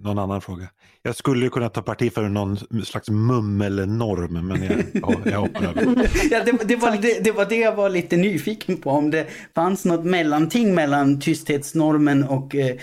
[0.00, 0.68] någon annan fråga.
[1.02, 5.82] Jag skulle kunna ta parti för någon slags mummelnorm, men jag, ja, jag hoppar över.
[6.30, 9.26] ja, det, det, var, det, det, var det jag var lite nyfiken på, om det
[9.54, 12.76] fanns något mellanting mellan tysthetsnormen och eh,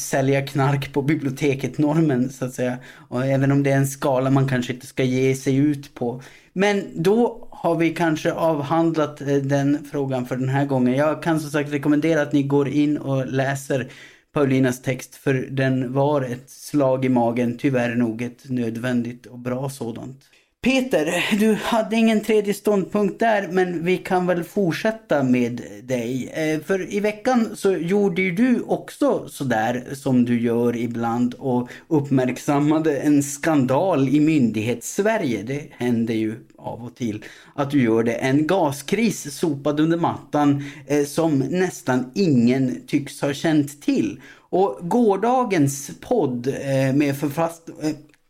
[0.00, 2.78] sälja knark på biblioteket-normen så att säga.
[3.08, 6.22] Och även om det är en skala man kanske inte ska ge sig ut på.
[6.52, 10.94] Men då har vi kanske avhandlat eh, den frågan för den här gången.
[10.94, 13.90] Jag kan som sagt rekommendera att ni går in och läser
[14.32, 19.70] Paulinas text för den var ett slag i magen, tyvärr nog ett nödvändigt och bra
[19.70, 20.20] sådant.
[20.62, 26.30] Peter, du hade ingen tredje ståndpunkt där men vi kan väl fortsätta med dig.
[26.34, 31.70] Eh, för i veckan så gjorde ju du också sådär som du gör ibland och
[31.88, 35.42] uppmärksammade en skandal i myndighets-Sverige.
[35.42, 38.14] Det händer ju av och till att du gör det.
[38.14, 44.20] En gaskris sopad under mattan eh, som nästan ingen tycks ha känt till.
[44.50, 47.68] Och gårdagens podd eh, med författ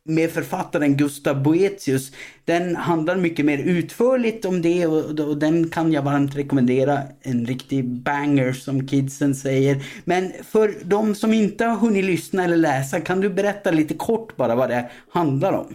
[0.04, 2.12] med författaren Gustav Boetius.
[2.44, 7.02] Den handlar mycket mer utförligt om det och, och, den kan jag varmt rekommendera.
[7.20, 9.84] En riktig banger som kidsen säger.
[10.04, 14.36] Men för de som inte har hunnit lyssna eller läsa, kan du berätta lite kort
[14.36, 15.74] bara vad det handlar om?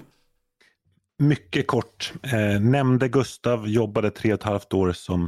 [1.19, 2.13] Mycket kort.
[2.23, 5.23] Eh, nämnde Gustav, jobbade tre och ett halvt år som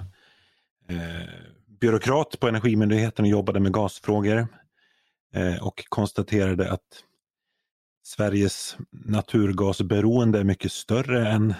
[0.89, 1.29] eh,
[1.79, 4.47] byråkrat på Energimyndigheten och jobbade med gasfrågor.
[5.33, 7.03] Eh, och konstaterade att
[8.07, 11.53] Sveriges naturgasberoende är mycket större än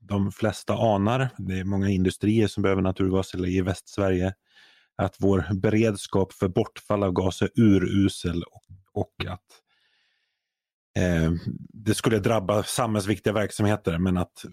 [0.00, 1.28] de flesta anar.
[1.38, 4.34] Det är många industrier som behöver naturgas eller i Västsverige.
[4.96, 9.46] Att vår beredskap för bortfall av gas är urusel och, och att
[10.98, 11.32] eh,
[11.72, 14.44] det skulle drabba samhällsviktiga verksamheter men att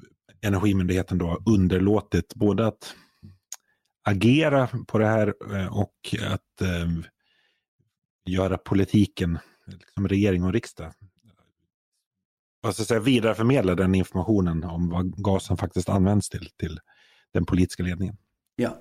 [0.42, 2.96] Energimyndigheten då har underlåtit både att
[4.04, 6.90] agera på det här eh, och att eh,
[8.26, 10.94] göra politiken, liksom regering och riksdag,
[12.68, 16.80] vad ska jag säga, vidareförmedla den informationen om vad gasen faktiskt används till, till
[17.34, 18.18] den politiska ledningen.
[18.56, 18.78] Ja,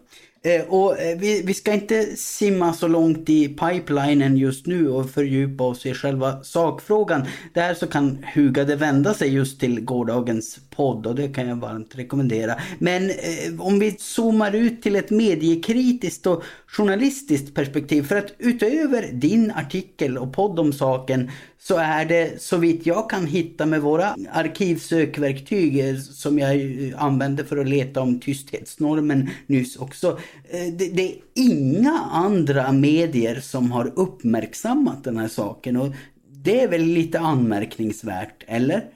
[0.47, 5.11] Eh, och eh, vi, vi ska inte simma så långt i pipelinen just nu och
[5.11, 7.27] fördjupa oss i själva sakfrågan.
[7.53, 11.95] Där så kan Hugade vända sig just till gårdagens podd och det kan jag varmt
[11.95, 12.55] rekommendera.
[12.79, 19.13] Men eh, om vi zoomar ut till ett mediekritiskt och journalistiskt perspektiv för att utöver
[19.13, 23.83] din artikel och podd om saken så är det så vitt jag kan hitta med
[23.83, 26.57] våra arkivsökverktyg eh, som jag
[26.97, 30.19] använde för att leta om tysthetsnormen nyss också.
[30.45, 35.95] Eh, det, det, är inga andra medier som har uppmärksammat den här saken och
[36.29, 38.91] det är väl lite anmärkningsvärt, eller?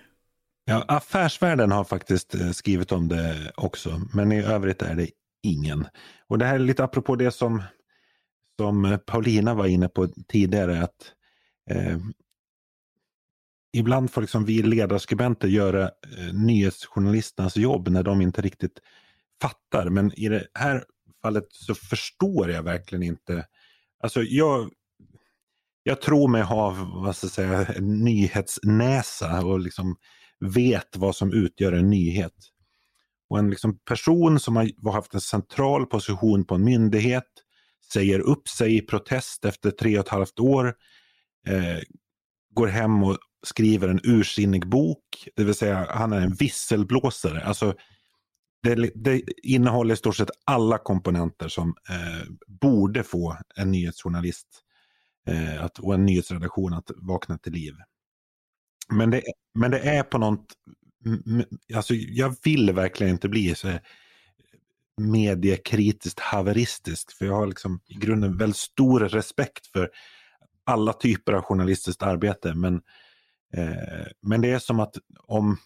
[0.65, 5.11] Ja, Affärsvärlden har faktiskt eh, skrivit om det också, men i övrigt är det
[5.43, 5.87] ingen.
[6.29, 7.63] Och det här är lite apropå det som,
[8.59, 11.13] som eh, Paulina var inne på tidigare, att
[11.71, 11.99] eh,
[13.73, 18.79] ibland får liksom vi ledarskribenter göra eh, nyhetsjournalisternas jobb när de inte riktigt
[19.43, 19.89] fattar.
[19.89, 20.85] Men i det här
[21.23, 23.47] fallet så förstår jag verkligen inte.
[24.03, 24.71] Alltså jag,
[25.83, 29.97] jag tror mig ha vad ska jag säga, en nyhetsnäsa och liksom
[30.41, 32.35] vet vad som utgör en nyhet.
[33.29, 37.29] Och en liksom person som har haft en central position på en myndighet
[37.93, 40.75] säger upp sig i protest efter tre och ett halvt år,
[41.47, 41.79] eh,
[42.55, 47.45] går hem och skriver en ursinnig bok, det vill säga han är en visselblåsare.
[47.45, 47.75] Alltså,
[48.63, 54.47] det, det innehåller i stort sett alla komponenter som eh, borde få en nyhetsjournalist
[55.27, 57.75] eh, att, och en nyhetsredaktion att vakna till liv.
[58.93, 59.23] Men det,
[59.55, 60.47] men det är på något,
[61.75, 63.79] alltså jag vill verkligen inte bli så
[65.01, 69.91] mediekritiskt haveristisk, för jag har liksom i grunden väldigt stor respekt för
[70.65, 72.55] alla typer av journalistiskt arbete.
[72.55, 72.75] Men,
[73.55, 74.95] eh, men det är som att
[75.27, 75.57] om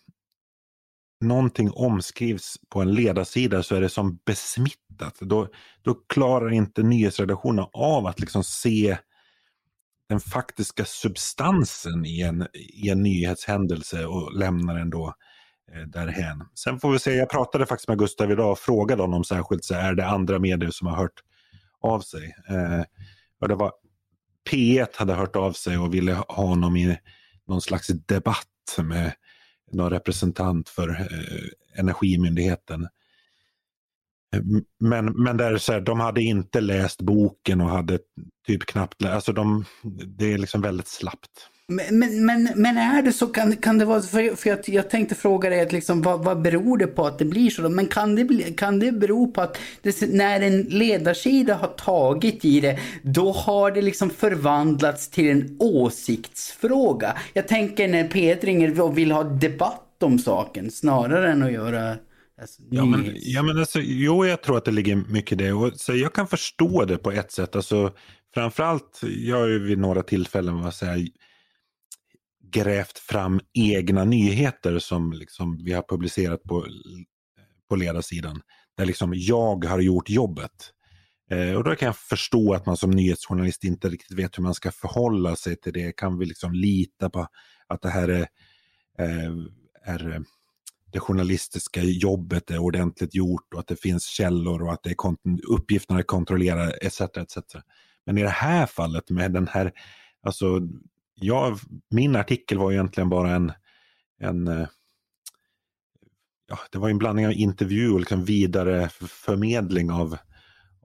[1.20, 5.18] någonting omskrivs på en ledarsida så är det som besmittat.
[5.20, 5.48] Då,
[5.82, 8.98] då klarar inte nyhetsredaktionen av att liksom se
[10.08, 15.14] den faktiska substansen i en, i en nyhetshändelse och lämnar den då
[15.72, 16.44] eh, därhän.
[16.54, 19.74] Sen får vi se, jag pratade faktiskt med Gustav idag och frågade honom särskilt, så
[19.74, 21.22] är det andra medier som har hört
[21.80, 22.36] av sig?
[22.48, 22.82] Eh,
[23.40, 23.72] och det var
[24.50, 26.98] P1 hade hört av sig och ville ha honom i
[27.46, 29.12] någon slags debatt med
[29.74, 32.82] någon representant för eh, Energimyndigheten.
[34.34, 34.42] Eh,
[34.80, 37.98] men, men där, så här, de hade inte läst boken och hade
[38.46, 39.64] typ knappt läst, alltså de,
[40.06, 41.50] det är liksom väldigt slappt.
[41.68, 45.14] Men, men, men är det så, kan, kan det vara, för, för jag, jag tänkte
[45.14, 47.62] fråga dig, att liksom, vad, vad beror det på att det blir så?
[47.62, 47.68] Då?
[47.68, 52.60] Men kan det, kan det bero på att det, när en ledarsida har tagit i
[52.60, 57.18] det, då har det liksom förvandlats till en åsiktsfråga?
[57.32, 61.96] Jag tänker när Peter ringer och vill ha debatt om saken, snarare än att göra
[62.40, 65.52] Alltså, ja, men, ja, men alltså, jo, jag tror att det ligger mycket i det.
[65.52, 67.56] Och, så jag kan förstå det på ett sätt.
[67.56, 67.92] Alltså,
[68.34, 71.08] framförallt, jag har ju vid några tillfällen vad säger,
[72.54, 76.66] grävt fram egna nyheter som liksom vi har publicerat på,
[77.68, 78.40] på ledarsidan.
[78.76, 80.70] Där liksom jag har gjort jobbet.
[81.30, 84.54] Eh, och då kan jag förstå att man som nyhetsjournalist inte riktigt vet hur man
[84.54, 85.92] ska förhålla sig till det.
[85.92, 87.26] Kan vi liksom lita på
[87.66, 88.26] att det här är,
[88.98, 89.32] eh,
[89.84, 90.20] är eh,
[90.92, 94.96] det journalistiska jobbet är ordentligt gjort och att det finns källor och att det är
[95.48, 97.00] uppgifterna är kontrollerade etc.
[97.00, 97.38] etc.
[98.06, 99.72] Men i det här fallet med den här,
[100.22, 100.60] alltså
[101.14, 101.58] jag,
[101.90, 103.52] min artikel var egentligen bara en,
[104.20, 104.68] en eh,
[106.48, 110.16] ja, det var en blandning av intervju och liksom vidare förmedling av,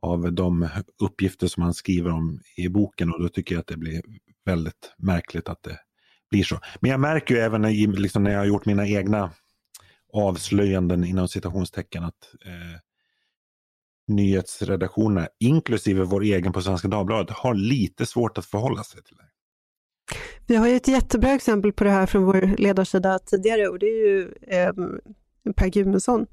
[0.01, 0.69] av de
[1.01, 4.01] uppgifter som han skriver om i boken och då tycker jag att det blir
[4.45, 5.79] väldigt märkligt att det
[6.29, 6.59] blir så.
[6.79, 9.31] Men jag märker ju även i, liksom när jag har gjort mina egna
[10.13, 12.79] avslöjanden inom citationstecken att eh,
[14.07, 19.28] nyhetsredaktionerna, inklusive vår egen på Svenska Dagbladet, har lite svårt att förhålla sig till det.
[20.49, 23.85] Vi har ju ett jättebra exempel på det här från vår ledarsida tidigare och det
[23.85, 24.73] är ju eh,
[25.55, 26.27] Per Gumensson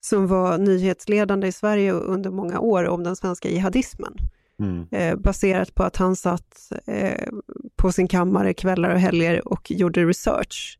[0.00, 4.16] som var nyhetsledande i Sverige under många år om den svenska jihadismen.
[4.60, 4.86] Mm.
[4.90, 7.28] Eh, baserat på att han satt eh,
[7.76, 10.78] på sin kammare kvällar och helger och gjorde research,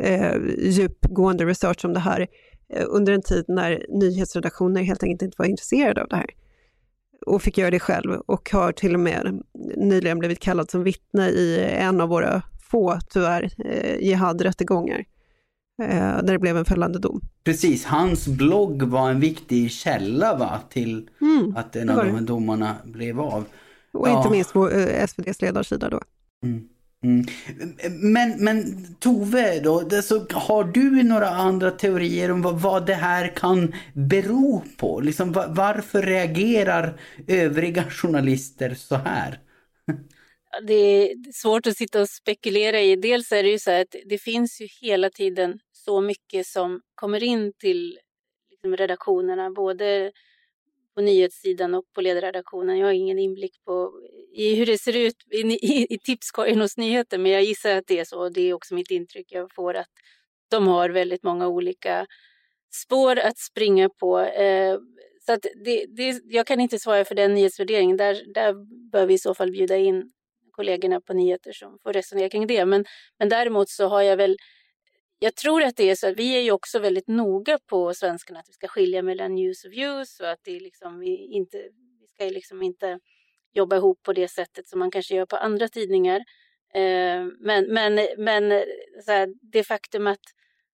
[0.00, 2.26] eh, djupgående research om det här
[2.74, 6.30] eh, under en tid när nyhetsredaktioner helt enkelt inte var intresserade av det här
[7.26, 9.42] och fick göra det själv och har till och med
[9.76, 15.04] nyligen blivit kallad som vittne i en av våra få, tyvärr, eh, jihad-rättegångar
[15.82, 17.20] eh, där det blev en fällande dom.
[17.44, 22.20] Precis, hans blogg var en viktig källa va, till mm, att en av de här
[22.20, 23.44] domarna blev av.
[23.92, 24.16] Och ja.
[24.16, 26.00] inte minst på eh, SVDs ledarsida då.
[26.44, 26.68] Mm.
[27.04, 27.26] Mm.
[27.90, 33.36] Men, men Tove, då, alltså, har du några andra teorier om vad, vad det här
[33.36, 35.00] kan bero på?
[35.00, 39.40] Liksom, varför reagerar övriga journalister så här?
[40.66, 42.96] Det är svårt att sitta och spekulera i.
[42.96, 47.22] Dels är det ju så att det finns ju hela tiden så mycket som kommer
[47.22, 47.98] in till
[48.50, 50.12] liksom, redaktionerna, både
[51.00, 52.78] på nyhetssidan och på ledarredaktionen.
[52.78, 53.92] Jag har ingen inblick på
[54.34, 57.86] i hur det ser ut i, i, i tipskorgen hos nyheter, men jag gissar att
[57.86, 58.28] det är så.
[58.28, 59.88] Det är också mitt intryck jag får att
[60.50, 62.06] de har väldigt många olika
[62.70, 64.18] spår att springa på.
[64.18, 64.78] Eh,
[65.26, 67.96] så att det, det, jag kan inte svara för den nyhetsvärderingen.
[67.96, 68.54] Där, där
[68.92, 70.12] bör vi i så fall bjuda in
[70.50, 72.64] kollegorna på nyheter som får resonera kring det.
[72.64, 72.84] Men,
[73.18, 74.36] men däremot så har jag väl
[75.22, 78.40] jag tror att det är så att vi är ju också väldigt noga på svenskarna
[78.40, 81.58] att vi ska skilja mellan news och views och att det liksom, vi, inte,
[82.00, 82.98] vi ska liksom inte
[83.52, 86.16] jobba ihop på det sättet som man kanske gör på andra tidningar.
[86.74, 88.64] Eh, men men, men
[89.04, 90.24] så här, det faktum att,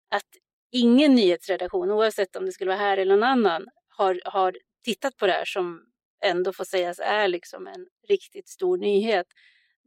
[0.09, 0.29] att
[0.71, 5.27] ingen nyhetsredaktion, oavsett om det skulle vara här eller någon annan, har, har tittat på
[5.27, 5.81] det här som
[6.23, 9.27] ändå får sägas är liksom en riktigt stor nyhet.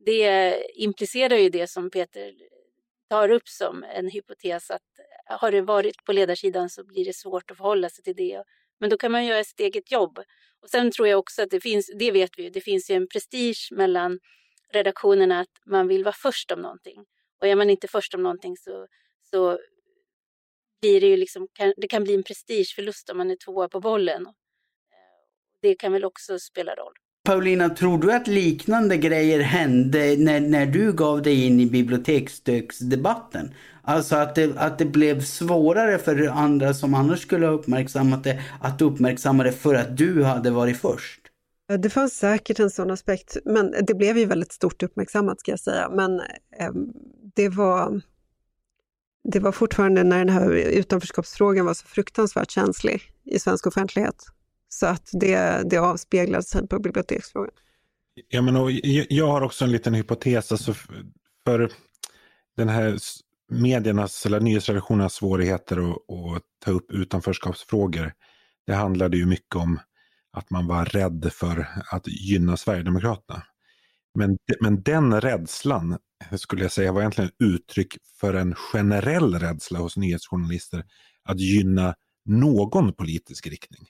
[0.07, 2.33] Det implicerar ju det som Peter
[3.11, 4.83] tar upp som en hypotes att
[5.31, 8.43] eh, har det varit på ledarsidan så blir det svårt att förhålla sig till det.
[8.81, 10.19] Men då kan man göra sitt eget jobb.
[10.63, 12.95] Och sen tror jag också att det finns, det vet vi ju, det finns ju
[12.95, 14.19] en prestige mellan
[14.73, 17.05] redaktionerna att man vill vara först om någonting.
[17.41, 18.87] Och är man inte först om någonting så,
[19.31, 19.59] så
[20.81, 24.27] blir det ju liksom, det kan bli en prestigeförlust om man är tvåa på bollen.
[24.27, 24.33] Eh,
[25.63, 26.95] det kan väl också spela roll.
[27.29, 33.55] Paulina, tror du att liknande grejer hände när, när du gav dig in i biblioteksstöksdebatten?
[33.83, 38.43] Alltså att det, att det blev svårare för andra som annars skulle ha uppmärksammat det,
[38.61, 41.21] att uppmärksamma det för att du hade varit först?
[41.79, 45.61] Det fanns säkert en sån aspekt, men det blev ju väldigt stort uppmärksammat ska jag
[45.61, 45.91] säga.
[45.91, 46.73] Men eh,
[47.35, 48.01] det var
[49.33, 54.27] det var fortfarande när den här utanförskapsfrågan var så fruktansvärt känslig i svensk offentlighet.
[54.69, 57.55] Så att det, det avspeglar sig på biblioteksfrågan.
[58.29, 58.71] Ja, men och,
[59.09, 60.53] jag har också en liten hypotes.
[60.53, 60.75] Alltså
[61.45, 61.71] för
[62.57, 62.99] den här
[63.51, 68.13] mediernas eller nyhetsredaktionernas svårigheter att, att ta upp utanförskapsfrågor.
[68.67, 69.81] Det handlade ju mycket om
[70.33, 73.43] att man var rädd för att gynna Sverigedemokraterna.
[74.15, 75.99] Men, men den rädslan
[76.37, 80.85] skulle jag säga var egentligen uttryck för en generell rädsla hos nyhetsjournalister
[81.25, 81.95] att gynna
[82.25, 83.87] någon politisk riktning.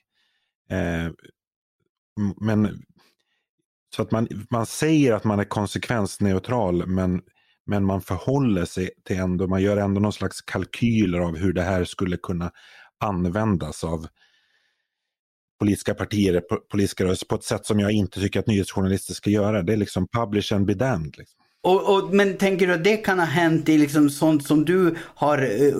[0.70, 1.12] Eh,
[2.40, 2.82] men
[3.96, 7.22] så att man, man säger att man är konsekvensneutral men,
[7.66, 11.62] men man förhåller sig till ändå, man gör ändå någon slags kalkyler av hur det
[11.62, 12.50] här skulle kunna
[13.00, 14.06] användas av
[15.58, 19.62] politiska partier, politiska rörelser på ett sätt som jag inte tycker att nyhetsjournalister ska göra.
[19.62, 21.18] Det är liksom publish and be damned.
[21.18, 21.40] Liksom.
[21.68, 24.96] Och, och, men tänker du att det kan ha hänt i liksom sånt som du
[25.14, 25.74] har eh,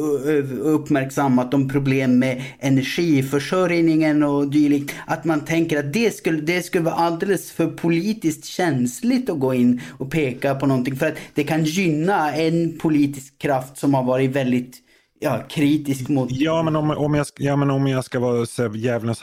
[0.61, 4.95] uppmärksammat om problem med energiförsörjningen och dylikt.
[5.07, 9.55] Att man tänker att det skulle, det skulle vara alldeles för politiskt känsligt att gå
[9.55, 10.97] in och peka på någonting.
[10.97, 14.77] För att det kan gynna en politisk kraft som har varit väldigt
[15.21, 16.31] ja, kritisk mot...
[16.33, 19.23] Ja, men om, om, jag, ja, men om jag ska vara djävulens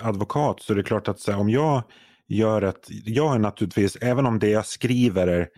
[0.00, 1.82] advokat så är det klart att så, om jag
[2.28, 2.88] gör ett...
[3.04, 5.48] Jag har naturligtvis, även om det jag skriver är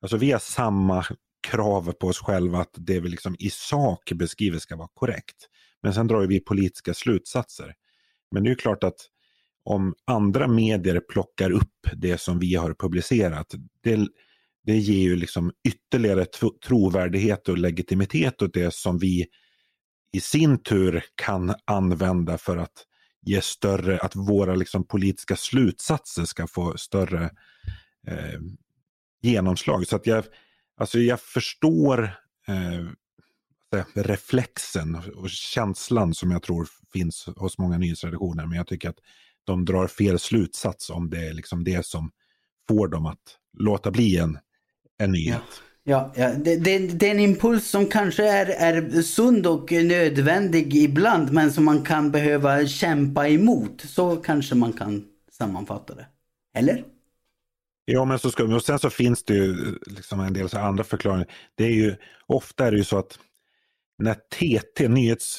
[0.00, 1.04] Alltså vi har samma
[1.50, 5.36] krav på oss själva att det vi liksom i sak beskriver ska vara korrekt.
[5.82, 7.74] Men sen drar vi politiska slutsatser.
[8.30, 8.96] Men det är klart att
[9.64, 14.08] om andra medier plockar upp det som vi har publicerat, det,
[14.64, 16.26] det ger ju liksom ytterligare
[16.66, 19.26] trovärdighet och legitimitet åt det som vi
[20.12, 22.84] i sin tur kan använda för att
[23.22, 27.24] ge större, att våra liksom politiska slutsatser ska få större
[28.06, 28.40] eh,
[29.26, 29.86] genomslag.
[29.86, 30.24] Så att jag,
[30.76, 32.02] alltså jag förstår
[32.48, 32.86] eh,
[33.94, 38.46] reflexen och känslan som jag tror finns hos många nyhetsredaktioner.
[38.46, 38.98] Men jag tycker att
[39.44, 42.10] de drar fel slutsats om det är liksom det som
[42.68, 44.38] får dem att låta bli en,
[44.98, 45.42] en nyhet.
[45.46, 45.62] Ja.
[45.88, 46.32] Ja, ja.
[46.32, 51.52] Det, det, det, är en impuls som kanske är, är sund och nödvändig ibland men
[51.52, 53.80] som man kan behöva kämpa emot.
[53.80, 56.06] Så kanske man kan sammanfatta det.
[56.54, 56.84] Eller?
[57.88, 60.84] Ja, men så ska, och sen så finns det ju liksom en del så andra
[60.84, 61.32] förklaringar.
[61.54, 63.18] Det är ju, ofta är det ju så att
[63.98, 65.38] när TT, nyhets,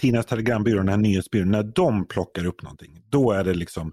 [0.00, 3.92] Tidningarnas Telegrambyrå, den här nyhetsbyrån, när de plockar upp någonting, då är det liksom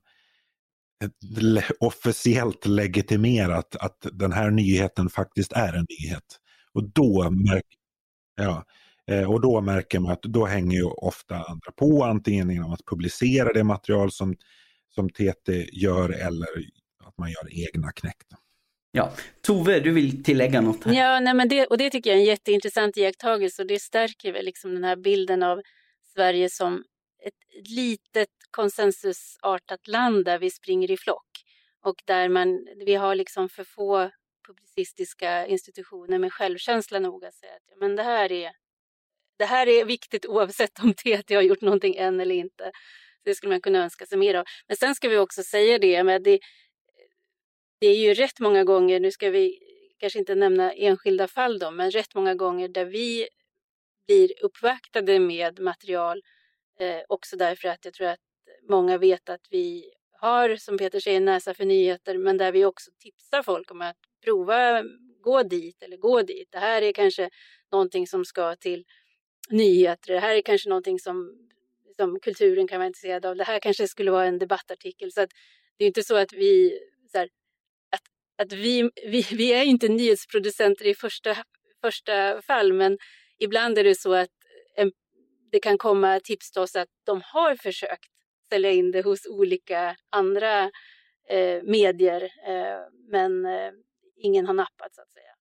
[1.80, 6.39] officiellt legitimerat att den här nyheten faktiskt är en nyhet.
[6.74, 7.78] Och då, märker,
[8.36, 8.66] ja,
[9.08, 12.86] eh, och då märker man att då hänger ju ofta andra på, antingen genom att
[12.86, 14.36] publicera det material som,
[14.95, 16.47] som TT gör eller
[17.14, 18.18] att man gör egna knäck.
[18.91, 20.84] Ja, Tove, du vill tillägga något?
[20.84, 20.93] Här.
[20.93, 24.32] Ja, nej, men det, och det tycker jag är en jätteintressant iakttagelse och det stärker
[24.34, 25.61] väl liksom den här bilden av
[26.14, 26.84] Sverige som
[27.26, 31.28] ett litet konsensusartat land där vi springer i flock
[31.84, 34.11] och där man, vi har liksom för få
[34.47, 38.51] publicistiska institutioner med självkänsla nog att säga att ja, men det, här är,
[39.38, 42.72] det här är viktigt oavsett om TT har gjort någonting än eller inte.
[43.26, 44.45] Det skulle man kunna önska sig mer av.
[44.68, 46.39] Men sen ska vi också säga det, med det,
[47.84, 49.59] det är ju rätt många gånger, nu ska vi
[49.99, 53.27] kanske inte nämna enskilda fall då, men rätt många gånger där vi
[54.07, 56.21] blir uppvaktade med material
[56.79, 58.19] eh, också därför att jag tror att
[58.69, 62.91] många vet att vi har, som Peter säger, näsa för nyheter, men där vi också
[62.99, 64.84] tipsar folk om att prova
[65.21, 66.47] gå dit eller gå dit.
[66.51, 67.29] Det här är kanske
[67.71, 68.86] någonting som ska till
[69.49, 70.13] nyheter.
[70.13, 71.38] Det här är kanske någonting som,
[71.97, 73.36] som kulturen kan vara intresserad av.
[73.36, 75.11] Det här kanske skulle vara en debattartikel.
[75.11, 75.29] Så att
[75.77, 76.79] det är inte så att vi
[77.11, 77.29] så här,
[78.38, 81.38] att, vi, vi, vi är inte nyhetsproducenter i första,
[81.81, 82.97] första fall, men
[83.39, 84.29] ibland är det så att
[84.75, 84.91] en,
[85.51, 88.09] det kan komma tips till oss att de har försökt
[88.49, 90.63] sälja in det hos olika andra
[91.29, 92.79] eh, medier, eh,
[93.11, 93.71] men eh,
[94.17, 95.32] ingen har nappat så att säga.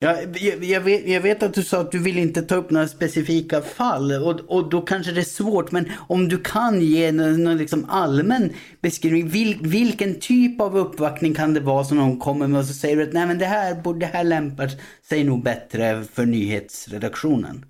[0.00, 2.70] Ja, jag, jag, vet, jag vet att du sa att du vill inte ta upp
[2.70, 5.70] några specifika fall och, och då kanske det är svårt.
[5.70, 9.28] Men om du kan ge någon, någon liksom allmän beskrivning.
[9.28, 12.96] Vil, vilken typ av uppvaktning kan det vara som någon kommer med och så säger
[12.96, 14.70] du att Nej, men det, här, det här lämpar
[15.08, 17.64] sig nog bättre för nyhetsredaktionen?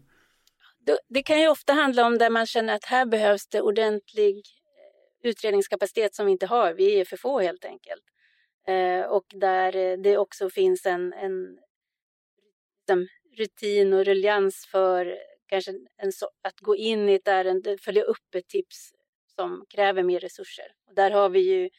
[1.08, 5.30] Det kan ju ofta handla om där man känner att här behövs det ordentlig eh,
[5.30, 6.72] utredningskapacitet som vi inte har.
[6.72, 8.02] Vi är för få helt enkelt.
[8.68, 11.58] Eh, och där eh, det också finns en, en
[12.88, 16.12] liksom, rutin och ruljans för kanske en,
[16.42, 18.92] att gå in i ett ärende, följa upp ett tips
[19.36, 20.66] som kräver mer resurser.
[20.86, 21.70] Och där har vi ju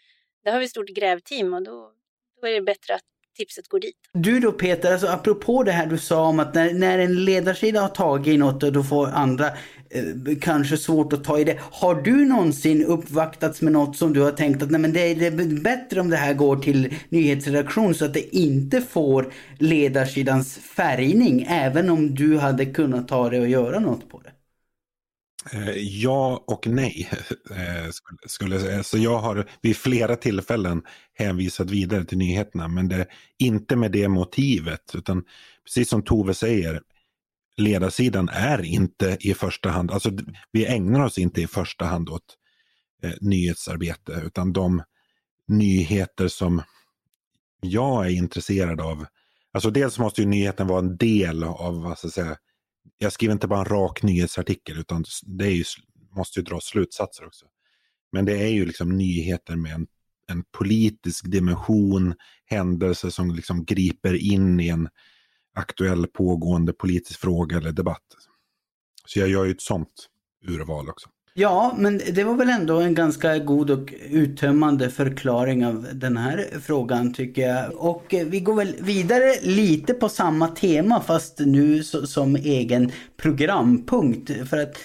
[0.43, 1.93] där har vi ett stort grävteam och då,
[2.41, 3.05] då är det bättre att
[3.39, 3.95] tipset går dit.
[4.13, 7.81] Du då Peter, alltså apropå det här du sa om att när, när en ledarsida
[7.81, 9.45] har tagit i något och då får andra
[9.89, 11.59] eh, kanske svårt att ta i det.
[11.59, 15.15] Har du någonsin uppvaktats med något som du har tänkt att nej men det är,
[15.15, 20.57] det är bättre om det här går till nyhetsredaktion så att det inte får ledarsidans
[20.57, 24.31] färgning även om du hade kunnat ta det och göra något på det?
[25.53, 27.09] Eh, ja och nej.
[27.51, 28.83] Eh, skulle skulle säga.
[28.83, 30.81] Så jag har vid flera tillfällen
[31.13, 35.23] hänvisat vidare till nyheterna, men det är inte med det motivet, utan
[35.63, 36.81] precis som Tove säger,
[37.57, 40.11] ledarsidan är inte i första hand, alltså
[40.51, 42.35] vi ägnar oss inte i första hand åt
[43.03, 44.83] eh, nyhetsarbete, utan de
[45.47, 46.61] nyheter som
[47.61, 49.05] jag är intresserad av,
[49.53, 52.37] alltså dels måste ju nyheten vara en del av, vad ska jag säga,
[53.01, 55.63] jag skriver inte bara en rak nyhetsartikel utan det är ju,
[56.15, 57.45] måste ju dra slutsatser också.
[58.11, 59.87] Men det är ju liksom nyheter med en,
[60.27, 64.89] en politisk dimension, händelser som liksom griper in i en
[65.55, 68.05] aktuell pågående politisk fråga eller debatt.
[69.05, 70.09] Så jag gör ju ett sånt
[70.47, 71.09] urval också.
[71.33, 76.45] Ja, men det var väl ändå en ganska god och uttömmande förklaring av den här
[76.61, 77.73] frågan tycker jag.
[77.75, 84.49] Och vi går väl vidare lite på samma tema fast nu som egen programpunkt.
[84.49, 84.77] För att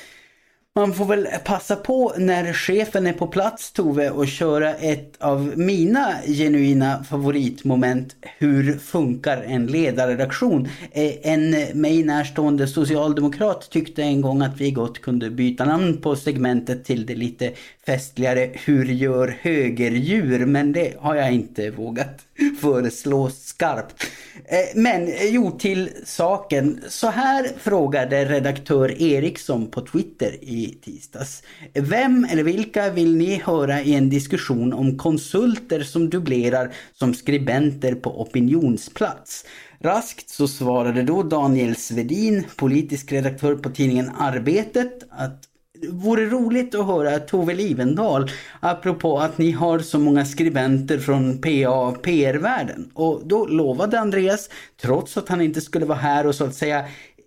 [0.76, 5.52] man får väl passa på när chefen är på plats Tove och köra ett av
[5.56, 8.16] mina genuina favoritmoment.
[8.38, 10.68] Hur funkar en ledarredaktion?
[10.92, 16.16] Eh, en mig närstående socialdemokrat tyckte en gång att vi gott kunde byta namn på
[16.16, 17.52] segmentet till det lite
[17.86, 20.46] festligare Hur gör högerdjur?
[20.46, 22.26] Men det har jag inte vågat
[22.60, 24.06] föreslå skarpt.
[24.44, 26.80] Eh, men eh, jo, till saken.
[26.88, 31.42] Så här frågade redaktör Eriksson på Twitter i tisdags.
[31.74, 37.94] Vem eller vilka vill ni höra i en diskussion om konsulter som dubblerar som skribenter
[37.94, 39.44] på opinionsplats?
[39.80, 45.48] Raskt så svarade då Daniel Svedin, politisk redaktör på tidningen Arbetet, att
[45.88, 51.70] vore roligt att höra Tove Livendal apropå att ni har så många skribenter från PA
[51.70, 52.90] och PR-världen.
[52.94, 54.50] Och då lovade Andreas,
[54.82, 56.84] trots att han inte skulle vara här och så att säga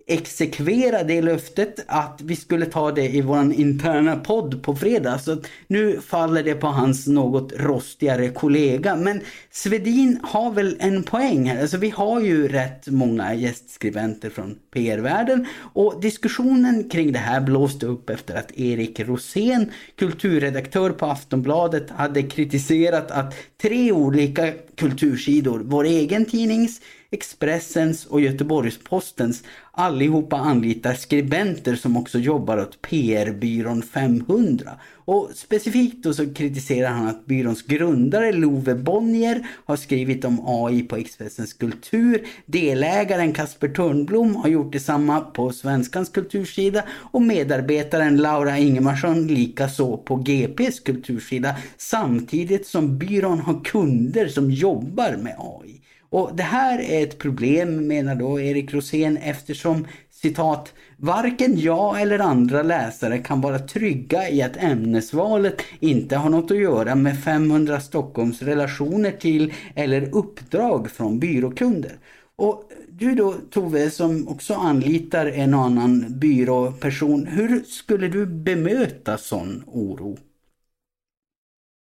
[0.08, 5.18] exekvera det löftet att vi skulle ta det i våran interna podd på fredag.
[5.18, 5.36] Så
[5.66, 8.96] nu faller det på hans något rostigare kollega.
[8.96, 11.60] Men Svedin har väl en poäng här.
[11.60, 17.86] Alltså vi har ju rätt många gästskribenter från PR-världen och diskussionen kring det här blåste
[17.86, 25.84] upp efter att Erik Rosén, kulturredaktör på Aftonbladet, hade kritiserat att tre olika kultursidor, vår
[25.84, 26.80] egen tidnings
[27.10, 29.42] Expressens och Göteborgs-Postens
[29.72, 34.70] allihopa anlitar skribenter som också jobbar åt PR-byrån 500.
[34.94, 40.82] Och specifikt då så kritiserar han att byråns grundare Love Bonnier har skrivit om AI
[40.82, 42.26] på Expressens kultur.
[42.46, 50.16] Delägaren Kasper Törnblom har gjort detsamma på Svenskans kultursida och medarbetaren Laura Ingemarsson likaså på
[50.16, 55.67] GPs kultursida samtidigt som byrån har kunder som jobbar med AI.
[56.10, 62.18] Och det här är ett problem menar då Erik Rosén eftersom citat Varken jag eller
[62.18, 67.80] andra läsare kan vara trygga i att ämnesvalet inte har något att göra med 500
[67.80, 71.98] Stockholms relationer till eller uppdrag från byråkunder.
[72.36, 79.64] Och du då Tove som också anlitar en annan byråperson, hur skulle du bemöta sån
[79.66, 80.16] oro?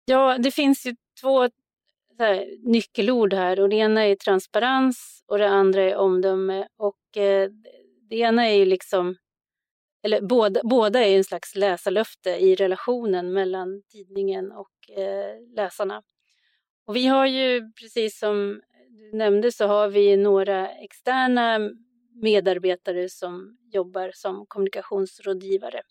[0.06, 1.50] Ja, det finns ju två
[2.24, 6.68] här, nyckelord här och det ena är transparens och det andra är omdöme.
[6.78, 7.50] Och eh,
[8.10, 9.16] det ena är ju liksom,
[10.04, 16.02] eller båda, båda är en slags läsarlöfte i relationen mellan tidningen och eh, läsarna.
[16.86, 21.60] Och vi har ju, precis som du nämnde, så har vi några externa
[22.22, 25.82] medarbetare som jobbar som kommunikationsrådgivare.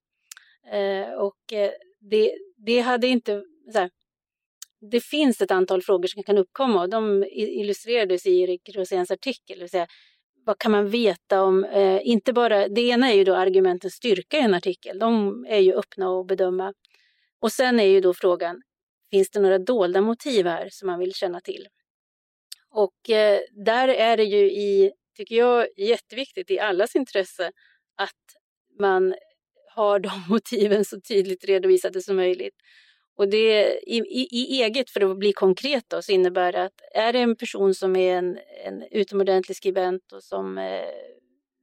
[0.72, 1.70] Eh, och eh,
[2.00, 3.90] det, det hade inte, så här,
[4.80, 9.58] det finns ett antal frågor som kan uppkomma och de illustrerades i Erik Roséns artikel.
[9.58, 9.86] Det vill säga,
[10.44, 14.38] vad kan man veta om, eh, inte bara, det ena är ju då argumentens styrka
[14.38, 16.74] i en artikel, de är ju öppna att bedöma.
[17.40, 18.62] Och sen är ju då frågan,
[19.10, 21.68] finns det några dolda motiv här som man vill känna till?
[22.70, 27.52] Och eh, där är det ju i, tycker jag, jätteviktigt i allas intresse
[27.96, 28.40] att
[28.80, 29.14] man
[29.74, 32.54] har de motiven så tydligt redovisade som möjligt.
[33.16, 36.80] Och det, i, i, i, eget, för att bli konkret, då, så innebär det att
[36.94, 40.84] är det en person som är en, en utomordentlig skribent och som eh,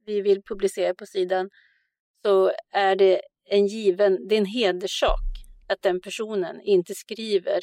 [0.06, 1.50] vi vill publicera på sidan
[2.22, 3.20] så är det
[3.50, 5.20] en given, det är en hederssak
[5.68, 7.60] att den personen inte skriver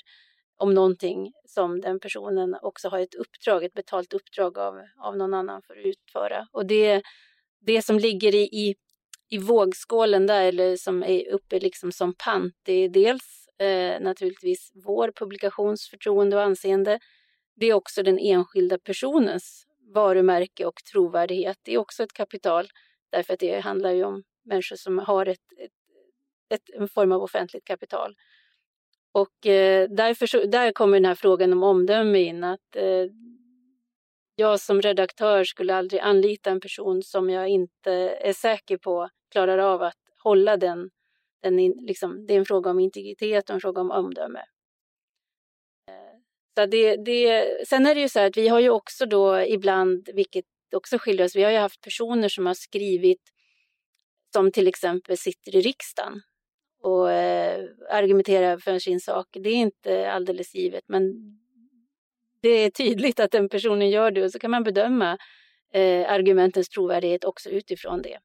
[0.57, 5.33] om någonting som den personen också har ett uppdrag, ett betalt uppdrag av, av någon
[5.33, 6.47] annan för att utföra.
[6.51, 7.01] Och det,
[7.65, 8.75] det som ligger i, i,
[9.29, 14.71] i vågskålen där, eller som är uppe liksom som pant, det är dels eh, naturligtvis
[14.73, 16.99] vår publikations förtroende och anseende.
[17.55, 21.57] Det är också den enskilda personens varumärke och trovärdighet.
[21.63, 22.69] Det är också ett kapital
[23.09, 25.71] därför att det handlar ju om människor som har ett, ett,
[26.49, 28.15] ett en form av offentligt kapital.
[29.11, 32.43] Och eh, därför så, där kommer den här frågan om omdöme in.
[32.43, 33.05] Att eh,
[34.35, 37.91] jag som redaktör skulle aldrig anlita en person som jag inte
[38.21, 40.89] är säker på klarar av att hålla den
[41.41, 44.39] den liksom, det är en fråga om integritet och en fråga om omdöme.
[45.89, 46.19] Eh,
[46.57, 50.09] så det, det, sen är det ju så att vi har ju också då ibland,
[50.13, 53.21] vilket också skiljer oss, vi har ju haft personer som har skrivit
[54.33, 56.21] som till exempel sitter i riksdagen
[56.81, 59.27] och eh, argumenterar för sin sak.
[59.31, 61.13] Det är inte alldeles givet, men
[62.41, 65.17] det är tydligt att den personen gör det och så kan man bedöma
[65.73, 68.17] eh, argumentens trovärdighet också utifrån det.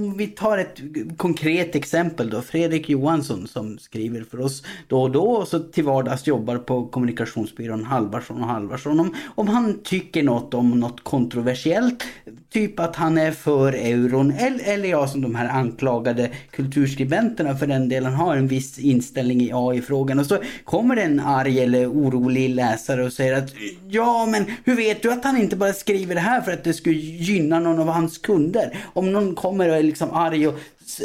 [0.00, 0.80] Om vi tar ett
[1.16, 5.84] konkret exempel då, Fredrik Johansson som skriver för oss då och då och så till
[5.84, 9.00] vardags jobbar på kommunikationsbyrån Halvarsson och Halvarsson.
[9.00, 12.04] Om, om han tycker något om något kontroversiellt,
[12.52, 17.66] typ att han är för euron eller, eller ja som de här anklagade kulturskribenterna för
[17.66, 21.86] den delen har en viss inställning i AI-frågan och så kommer det en arg eller
[21.86, 23.50] orolig läsare och säger att
[23.88, 26.74] ja men hur vet du att han inte bara skriver det här för att det
[26.74, 28.78] skulle gynna någon av hans kunder?
[28.92, 30.54] Om någon kommer är liksom arg och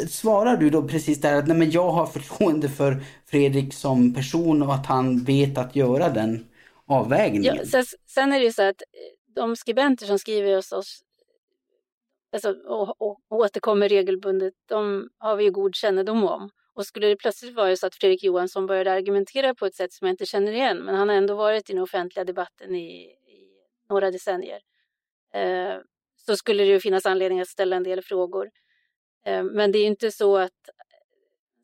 [0.08, 4.62] svarar du då precis där att nej men jag har förtroende för Fredrik som person
[4.62, 6.46] och att han vet att göra den
[6.86, 7.56] avvägningen?
[7.56, 11.02] Ja, sen, sen är det ju så att eh, de skribenter som skriver hos oss
[12.32, 16.50] alltså, och, och, och återkommer regelbundet, de har vi ju god kännedom om.
[16.74, 20.06] Och skulle det plötsligt vara så att Fredrik Johansson började argumentera på ett sätt som
[20.06, 23.48] jag inte känner igen, men han har ändå varit i den offentliga debatten i, i
[23.88, 24.60] några decennier,
[25.34, 25.76] eh,
[26.16, 28.50] så skulle det ju finnas anledning att ställa en del frågor.
[29.26, 30.52] Eh, men det är inte så att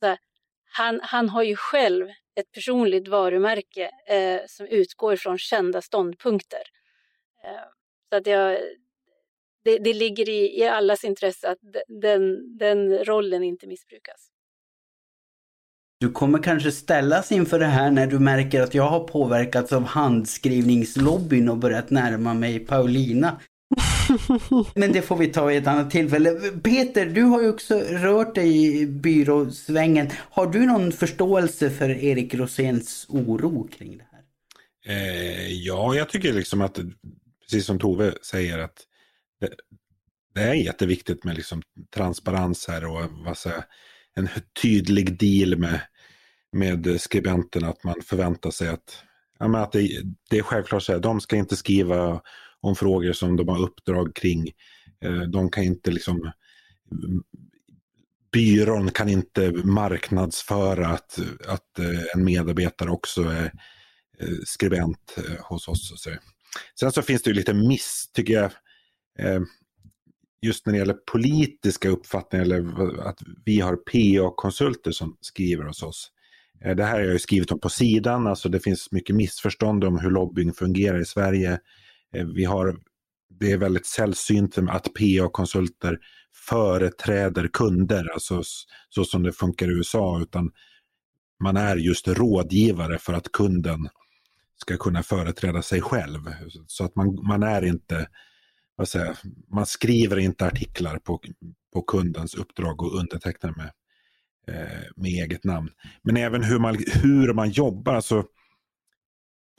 [0.02, 0.18] här,
[0.64, 6.62] han, han har ju själv ett personligt varumärke eh, som utgår från kända ståndpunkter.
[7.44, 7.68] Eh,
[8.08, 8.58] så att jag,
[9.64, 14.30] det, det ligger i, i allas intresse att den, den rollen inte missbrukas.
[16.00, 19.84] Du kommer kanske ställas inför det här när du märker att jag har påverkats av
[19.84, 23.40] handskrivningslobbyn och börjat närma mig Paulina.
[24.74, 26.30] Men det får vi ta vid ett annat tillfälle.
[26.62, 30.10] Peter, du har ju också rört dig i byråsvängen.
[30.30, 34.20] Har du någon förståelse för Erik Roséns oro kring det här?
[34.86, 36.78] Eh, ja, jag tycker liksom att
[37.42, 38.82] precis som Tove säger, att
[39.40, 39.48] det,
[40.34, 41.62] det är jätteviktigt med liksom
[41.94, 43.64] transparens här och vad säger,
[44.14, 44.28] en
[44.62, 45.80] tydlig deal med,
[46.52, 49.04] med skribenten, Att man förväntar sig att,
[49.38, 52.20] ja, men att det, det är självklart så här, de ska inte skriva
[52.64, 54.50] om frågor som de har uppdrag kring.
[55.00, 56.32] Eh, de kan inte liksom
[58.32, 63.52] byrån kan inte marknadsföra att, att eh, en medarbetare också är
[64.20, 66.06] eh, skribent hos oss.
[66.80, 68.50] Sen så finns det ju lite miss, tycker jag,
[70.42, 76.10] just när det gäller politiska uppfattningar eller att vi har PA-konsulter som skriver hos oss.
[76.76, 80.10] Det här har jag skrivit om på sidan, alltså det finns mycket missförstånd om hur
[80.10, 81.58] lobbying fungerar i Sverige.
[82.14, 82.76] Eh, vi har,
[83.40, 85.98] det är väldigt sällsynt att PA-konsulter
[86.48, 88.42] företräder kunder, alltså
[88.88, 90.50] så som det funkar i USA, utan
[91.42, 93.88] man är just rådgivare för att kunden
[94.56, 96.20] ska kunna företräda sig själv.
[96.66, 98.08] Så att man, man är inte,
[98.76, 99.16] vad säger,
[99.52, 101.20] man skriver inte artiklar på,
[101.72, 103.70] på kundens uppdrag och undertecknar med,
[104.48, 105.70] eh, med eget namn.
[106.02, 108.24] Men även hur man, hur man jobbar, alltså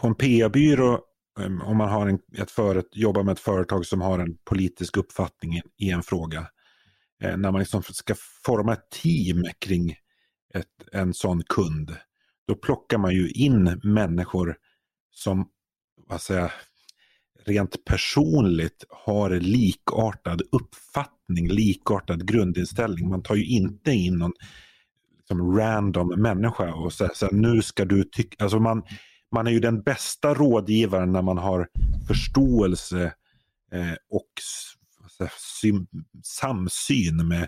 [0.01, 1.01] på en PA-byrå
[1.39, 4.97] Ehm, om man har en, ett föret, jobbar med ett företag som har en politisk
[4.97, 6.47] uppfattning i, i en fråga.
[7.21, 8.15] Eh, när man liksom ska
[8.45, 9.95] forma ett team kring
[10.53, 11.95] ett, en sån kund,
[12.47, 14.57] då plockar man ju in människor
[15.11, 15.49] som
[16.07, 16.51] vad säger,
[17.45, 23.09] rent personligt har likartad uppfattning, likartad grundinställning.
[23.09, 24.33] Man tar ju inte in någon
[25.17, 28.83] liksom, random människa och säger så här, nu ska du tycka, alltså man,
[29.35, 31.67] man är ju den bästa rådgivaren när man har
[32.07, 33.13] förståelse
[33.71, 34.31] eh, och
[36.23, 37.47] samsyn med, eh,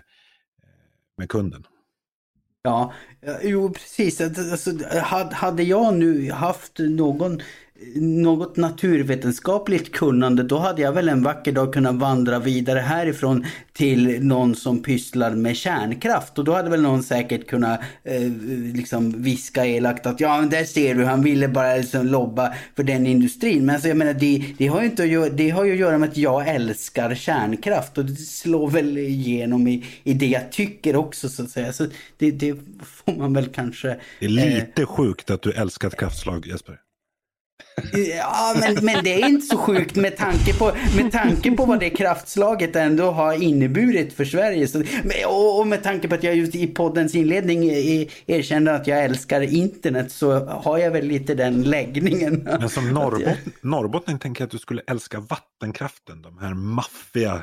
[1.16, 1.66] med kunden.
[2.62, 4.20] Ja, eh, jo precis.
[4.20, 4.70] Alltså,
[5.32, 7.40] hade jag nu haft någon
[7.94, 14.24] något naturvetenskapligt kunnande, då hade jag väl en vacker dag kunnat vandra vidare härifrån till
[14.24, 16.38] någon som pysslar med kärnkraft.
[16.38, 18.22] Och då hade väl någon säkert kunnat eh,
[18.74, 22.82] liksom viska elakt att ja, men där ser du, han ville bara liksom lobba för
[22.82, 23.66] den industrin.
[23.66, 25.78] Men alltså, jag menar, det, det, har ju inte att göra, det har ju att
[25.78, 30.52] göra med att jag älskar kärnkraft och det slår väl igenom i, i det jag
[30.52, 31.72] tycker också så att säga.
[31.72, 32.54] Så det, det
[33.04, 33.96] får man väl kanske...
[34.20, 36.78] Det är lite eh, sjukt att du älskar ett kraftslag, Jesper.
[37.92, 41.80] Ja, men, men det är inte så sjukt med tanke, på, med tanke på vad
[41.80, 44.68] det kraftslaget ändå har inneburit för Sverige.
[44.68, 44.82] Så,
[45.26, 47.64] och, och med tanke på att jag just i poddens inledning
[48.26, 52.42] erkände att jag älskar internet så har jag väl lite den läggningen.
[52.44, 57.42] Men som norrbot, norrbottning tänker jag att du skulle älska vattenkraften, de här maffiga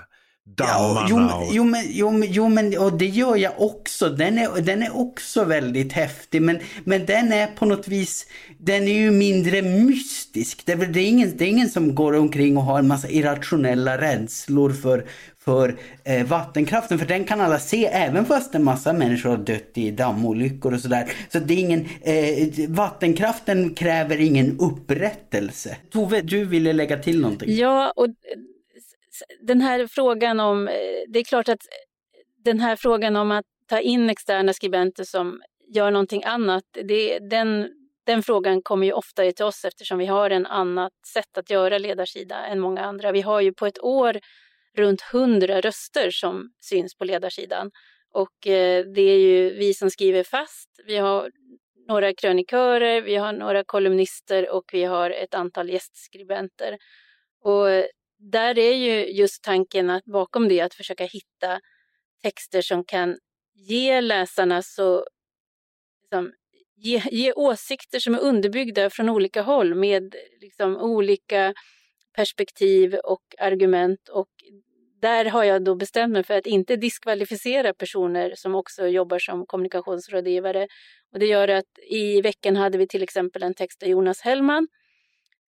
[0.57, 1.19] Ja, jo,
[1.51, 4.09] jo, men, jo, jo, men och det gör jag också.
[4.09, 6.41] Den är, den är också väldigt häftig.
[6.41, 8.25] Men, men den är på något vis,
[8.57, 10.65] den är ju mindre mystisk.
[10.65, 13.09] Det är, det är, ingen, det är ingen som går omkring och har en massa
[13.09, 15.05] irrationella rädslor för,
[15.39, 16.99] för eh, vattenkraften.
[16.99, 20.81] För den kan alla se, även fast en massa människor har dött i dammolyckor och
[20.81, 21.11] sådär.
[21.31, 25.77] Så det är ingen, eh, vattenkraften kräver ingen upprättelse.
[25.91, 27.55] Tove, du ville lägga till någonting?
[27.55, 28.07] Ja, och
[29.41, 30.73] den här frågan om, eh,
[31.07, 35.41] det är klart att eh, den här frågan om att ta in externa skribenter som
[35.73, 37.69] gör någonting annat, det, den,
[38.05, 41.77] den frågan kommer ju oftare till oss eftersom vi har en annat sätt att göra
[41.77, 43.11] ledarsida än många andra.
[43.11, 44.19] Vi har ju på ett år
[44.77, 47.71] runt hundra röster som syns på ledarsidan.
[48.11, 50.69] Och eh, det är ju vi som skriver fast.
[50.85, 51.31] Vi har
[51.87, 56.77] några krönikörer, vi har några kolumnister och vi har ett antal gästskribenter.
[57.41, 57.67] Och
[58.17, 61.59] där är ju just tanken att bakom det att försöka hitta
[62.23, 63.17] texter som kan
[63.53, 65.05] ge läsarna så
[66.01, 66.33] liksom,
[66.75, 71.53] ge, ge åsikter som är underbyggda från olika håll med liksom, olika
[72.15, 74.09] perspektiv och argument.
[74.09, 74.29] Och
[75.01, 79.45] där har jag då bestämt mig för att inte diskvalificera personer som också jobbar som
[79.45, 80.67] kommunikationsrådgivare.
[81.13, 84.67] Och det gör att i veckan hade vi till exempel en text av Jonas Hellman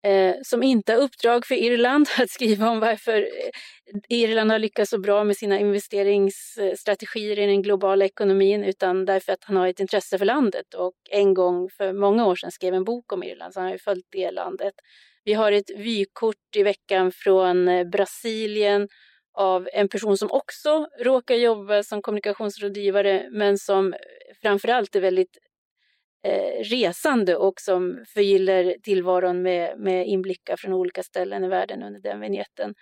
[0.03, 4.89] eh, som inte har uppdrag för Irland att skriva om varför eh, Irland har lyckats
[4.91, 9.79] så bra med sina investeringsstrategier i den globala ekonomin utan därför att han har ett
[9.79, 13.53] intresse för landet och en gång för många år sedan skrev en bok om Irland
[13.53, 14.73] så han har ju följt det landet.
[15.23, 18.87] Vi har ett vykort i veckan från eh, Brasilien
[19.33, 23.93] av en person som också råkar jobba som kommunikationsrådgivare men som
[24.41, 25.37] framförallt är väldigt
[26.23, 31.99] eh, resande och som förgyller tillvaron med, med inblickar från olika ställen i världen under
[31.99, 32.73] den vignetten.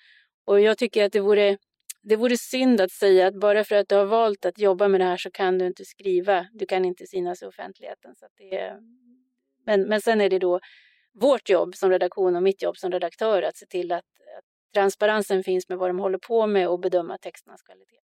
[0.45, 1.57] Och jag tycker att det vore,
[2.03, 5.01] det vore synd att säga att bara för att du har valt att jobba med
[5.01, 8.15] det här så kan du inte skriva, du kan inte synas i offentligheten.
[8.15, 8.73] Så det,
[9.65, 10.59] men, men sen är det då
[11.13, 14.05] vårt jobb som redaktion och mitt jobb som redaktör att se till att,
[14.37, 18.11] att transparensen finns med vad de håller på med och bedöma texternas kvalitet.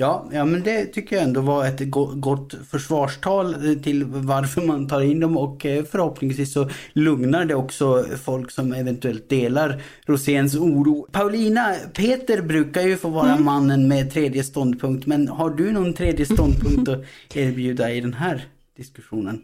[0.00, 1.80] Ja, ja, men det tycker jag ändå var ett
[2.14, 8.04] gott försvarstal till varför man tar in dem och eh, förhoppningsvis så lugnar det också
[8.24, 11.06] folk som eventuellt delar Roséns oro.
[11.12, 13.44] Paulina, Peter brukar ju få vara mm.
[13.44, 18.48] mannen med tredje ståndpunkt, men har du någon tredje ståndpunkt att erbjuda i den här
[18.76, 19.40] diskussionen?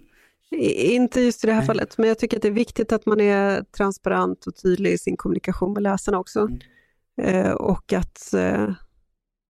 [0.76, 3.20] Inte just i det här fallet, men jag tycker att det är viktigt att man
[3.20, 6.40] är transparent och tydlig i sin kommunikation med läsarna också.
[6.40, 6.58] Mm.
[7.22, 8.68] Eh, och att eh,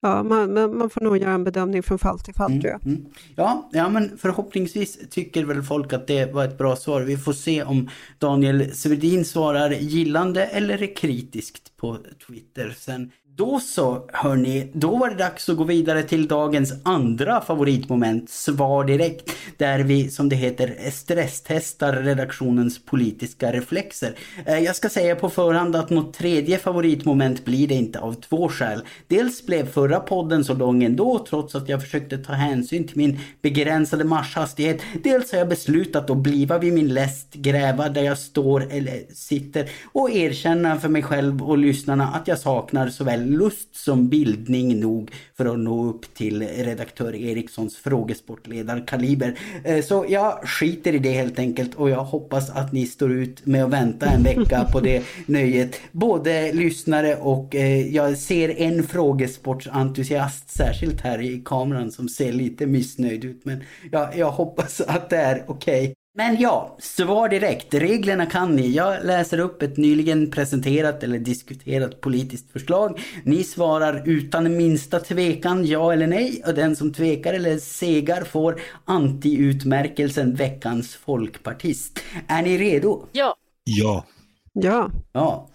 [0.04, 2.86] Ja, man, man, får nog göra en bedömning från fall till fall mm, tror jag.
[2.86, 3.06] Mm.
[3.36, 7.00] Ja, ja, men förhoppningsvis tycker väl folk att det var ett bra svar.
[7.00, 13.10] Vi får se om Daniel Svedin svarar gillande eller kritiskt på Twitter sen.
[13.36, 18.84] Då så, hörni, då var det dags att gå vidare till dagens andra favoritmoment, Svar
[18.84, 24.14] direkt, där vi, som det heter, stresstestar redaktionens politiska reflexer.
[24.46, 28.48] Eh, jag ska säga på förhand att något tredje favoritmoment blir det inte av två
[28.48, 28.82] skäl.
[29.08, 33.18] Dels blev förra podden så lång ändå, trots att jag försökte ta hänsyn till min
[33.42, 34.80] begränsade marschhastighet.
[35.02, 39.70] Dels har jag beslutat att bliva vid min läst, gräva där jag står eller sitter
[39.92, 45.10] och erkänna för mig själv och lyssnarna att jag saknar såväl lust som bildning nog
[45.36, 49.38] för att nå upp till redaktör Erikssons frågesportledarkaliber.
[49.64, 53.46] Eh, så jag skiter i det helt enkelt och jag hoppas att ni står ut
[53.46, 55.80] med att vänta en vecka på det nöjet.
[55.92, 62.66] Både lyssnare och eh, jag ser en frågesportsentusiast särskilt här i kameran som ser lite
[62.66, 63.62] missnöjd ut men
[63.92, 65.82] jag, jag hoppas att det är okej.
[65.82, 65.94] Okay.
[66.16, 67.74] Men ja, svar direkt.
[67.74, 68.70] Reglerna kan ni.
[68.70, 73.00] Jag läser upp ett nyligen presenterat eller diskuterat politiskt förslag.
[73.24, 78.60] Ni svarar utan minsta tvekan ja eller nej och den som tvekar eller segar får
[78.84, 82.00] anti-utmärkelsen veckans folkpartist.
[82.28, 83.06] Är ni redo?
[83.12, 83.36] Ja.
[83.64, 84.04] Ja.
[84.52, 84.90] Ja.
[85.12, 85.48] Ja.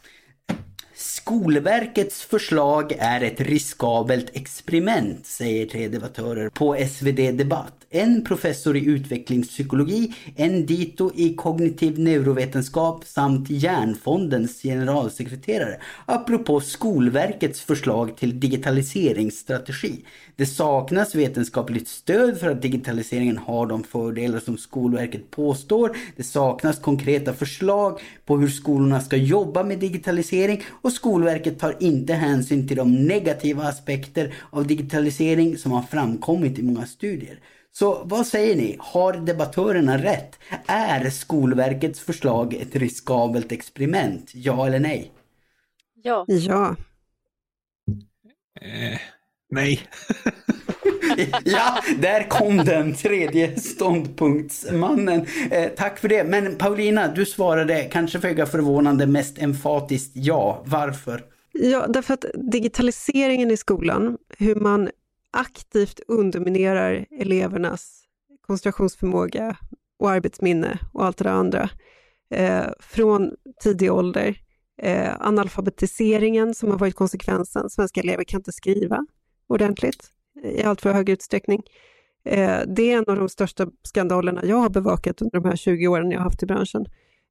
[1.02, 8.86] Skolverkets förslag är ett riskabelt experiment, säger tre debattörer på SvD Debatt en professor i
[8.86, 15.80] utvecklingspsykologi, en dito i kognitiv neurovetenskap samt Hjärnfondens generalsekreterare.
[16.06, 20.06] Apropå Skolverkets förslag till digitaliseringsstrategi.
[20.36, 25.98] Det saknas vetenskapligt stöd för att digitaliseringen har de fördelar som Skolverket påstår.
[26.16, 32.14] Det saknas konkreta förslag på hur skolorna ska jobba med digitalisering och Skolverket tar inte
[32.14, 37.40] hänsyn till de negativa aspekter av digitalisering som har framkommit i många studier.
[37.72, 38.76] Så vad säger ni?
[38.80, 40.40] Har debattörerna rätt?
[40.66, 44.32] Är Skolverkets förslag ett riskabelt experiment?
[44.34, 45.12] Ja eller nej?
[46.04, 46.26] Ja.
[46.28, 46.76] Ja.
[48.62, 49.00] Eh,
[49.50, 49.80] nej.
[51.46, 55.26] ja, där kom den tredje ståndpunktsmannen.
[55.52, 56.24] Eh, tack för det.
[56.24, 60.64] Men Paulina, du svarade kanske föga förvånande mest emfatiskt ja.
[60.66, 61.24] Varför?
[61.52, 64.90] Ja, därför att digitaliseringen i skolan, hur man
[65.32, 68.04] aktivt underminerar elevernas
[68.48, 69.58] koncentrationsförmåga
[70.00, 71.70] och arbetsminne och allt det där andra
[72.34, 73.32] eh, från
[73.64, 74.38] tidig ålder.
[74.82, 77.70] Eh, analfabetiseringen som har varit konsekvensen.
[77.70, 79.06] Svenska elever kan inte skriva
[79.48, 80.12] ordentligt
[80.44, 81.64] i allt för hög utsträckning.
[82.26, 85.88] Eh, det är en av de största skandalerna jag har bevakat under de här 20
[85.88, 86.86] åren jag har haft i branschen.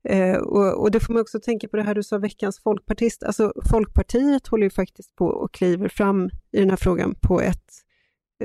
[0.08, 3.22] Eh, och, och, det får man också tänka på det här du sa, veckans folkpartist.
[3.22, 7.72] Alltså Folkpartiet håller ju faktiskt på och kliver fram i den här frågan på ett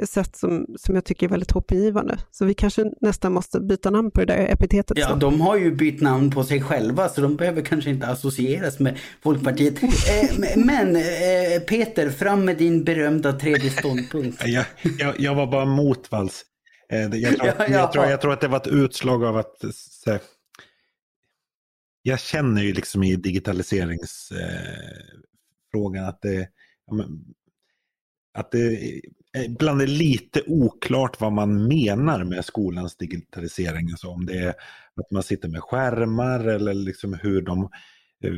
[0.06, 2.18] sätt som, som jag tycker är väldigt hoppingivande.
[2.32, 4.98] Så vi kanske nästan måste byta namn på det där epitetet.
[4.98, 5.16] Ja, så.
[5.16, 8.98] de har ju bytt namn på sig själva så de behöver kanske inte associeras med
[9.22, 9.84] Folkpartiet.
[9.84, 9.90] eh,
[10.56, 11.04] men eh,
[11.68, 14.48] Peter, fram med din berömda tredje ståndpunkt.
[14.48, 14.66] jag,
[15.00, 16.46] jag, jag var bara motvalls.
[16.90, 19.56] Eh, jag, tror, ja, jag, tror, jag tror att det var ett utslag av att
[19.74, 20.20] så,
[22.02, 26.48] jag känner ju liksom i digitaliseringsfrågan att det,
[28.34, 29.02] att det
[29.38, 33.90] ibland är lite oklart vad man menar med skolans digitalisering.
[33.92, 34.50] Alltså om det är
[35.02, 37.70] att man sitter med skärmar eller liksom hur de
[38.24, 38.32] eh,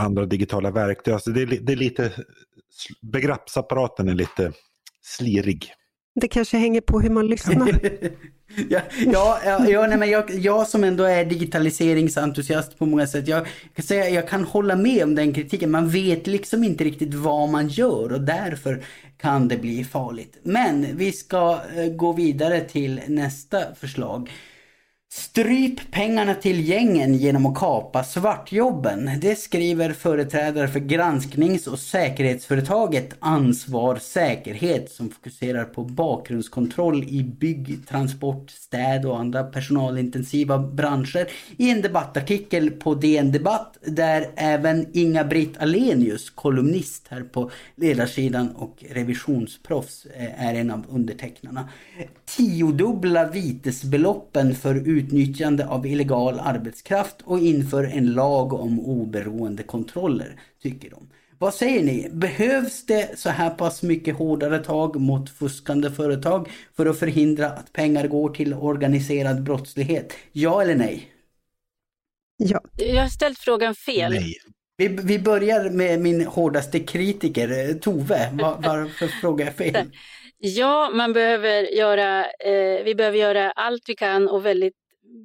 [0.00, 1.14] andra digitala verktyg.
[1.14, 2.12] Alltså det, är, det är lite,
[3.02, 4.52] begreppsapparaten är lite
[5.02, 5.72] slirig.
[6.14, 7.68] Det kanske hänger på hur man lyssnar.
[8.68, 13.46] ja, ja, ja, nej, men jag, jag som ändå är digitaliseringsentusiast på många sätt, jag
[13.90, 15.70] jag kan hålla med om den kritiken.
[15.70, 18.84] Man vet liksom inte riktigt vad man gör och därför
[19.20, 20.38] kan det bli farligt.
[20.42, 24.30] Men vi ska eh, gå vidare till nästa förslag.
[25.12, 29.10] Stryp pengarna till gängen genom att kapa svartjobben.
[29.20, 37.86] Det skriver företrädare för gransknings och säkerhetsföretaget Ansvar Säkerhet som fokuserar på bakgrundskontroll i bygg,
[37.88, 45.58] transport, städ och andra personalintensiva branscher i en debattartikel på DN Debatt där även Inga-Britt
[45.58, 51.68] Alenius, kolumnist här på ledarsidan och revisionsproffs, eh, är en av undertecknarna.
[52.24, 60.90] Tiodubbla vitesbeloppen för utnyttjande av illegal arbetskraft och inför en lag om oberoende kontroller, tycker
[60.90, 61.08] de.
[61.38, 62.08] Vad säger ni?
[62.12, 67.72] Behövs det så här pass mycket hårdare tag mot fuskande företag för att förhindra att
[67.72, 70.12] pengar går till organiserad brottslighet?
[70.32, 71.08] Ja eller nej?
[72.36, 72.60] Ja.
[72.76, 74.12] Jag har ställt frågan fel.
[74.12, 74.34] Nej.
[74.76, 78.30] Vi, vi börjar med min hårdaste kritiker, Tove.
[78.32, 79.76] Var, varför frågar jag fel?
[80.42, 84.74] Ja, man behöver göra, eh, vi behöver göra allt vi kan och väldigt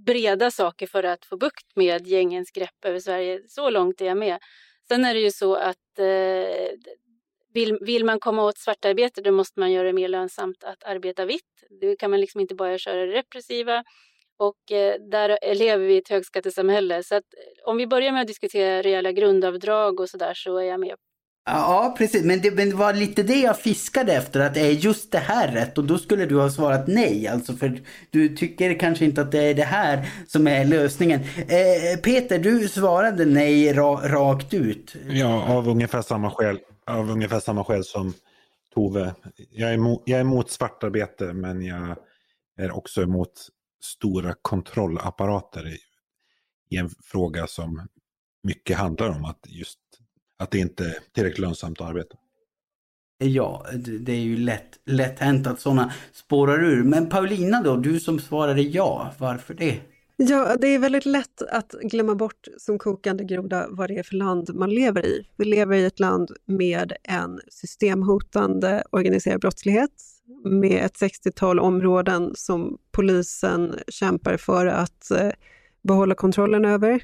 [0.06, 3.42] breda saker för att få bukt med gängens grepp över Sverige.
[3.48, 4.40] Så långt är jag med.
[4.88, 6.78] Sen är det ju så att eh,
[7.54, 11.26] vill, vill man komma åt svartarbete då måste man göra det mer lönsamt att arbeta
[11.26, 11.64] vitt.
[11.82, 13.84] Då kan man liksom inte bara köra det repressiva.
[14.38, 17.04] Och eh, där lever vi i ett högskattesamhälle.
[17.04, 17.24] Så att,
[17.66, 20.96] om vi börjar med att diskutera rejäla grundavdrag och så där så är jag med
[21.46, 22.24] Ja, precis.
[22.24, 25.52] Men det, men det var lite det jag fiskade efter, att är just det här
[25.52, 25.78] rätt?
[25.78, 29.44] Och då skulle du ha svarat nej, alltså för du tycker kanske inte att det
[29.44, 31.22] är det här som är lösningen.
[31.38, 34.96] Eh, Peter, du svarade nej ra, rakt ut.
[35.10, 38.14] Ja, av ungefär samma skäl, av ungefär samma skäl som
[38.74, 39.16] Tove.
[39.52, 41.96] Jag är, emot, jag är emot svartarbete, men jag
[42.58, 43.48] är också emot
[43.84, 45.78] stora kontrollapparater i,
[46.70, 47.88] i en fråga som
[48.44, 49.80] mycket handlar om att just
[50.40, 52.18] att det inte är tillräckligt lönsamt att arbeta.
[53.18, 53.66] Ja,
[54.00, 56.84] det är ju lätt, lätt hänt att sådana spårar ur.
[56.84, 59.80] Men Paulina då, du som svarade ja, varför det?
[60.18, 64.16] Ja, det är väldigt lätt att glömma bort som kokande groda vad det är för
[64.16, 65.28] land man lever i.
[65.36, 69.92] Vi lever i ett land med en systemhotande organiserad brottslighet,
[70.46, 75.32] med ett 60-tal områden som polisen kämpar för att eh,
[75.82, 77.02] behålla kontrollen över.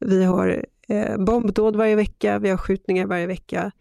[0.00, 3.72] Vi har eh, bombdåd varje vecka, vi har skjutningar varje vecka.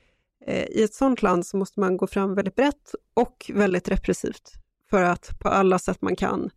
[0.48, 4.54] Eh, I ett sådant land så måste man gå fram väldigt brett och väldigt repressivt
[4.90, 6.50] för att på alla sätt man kan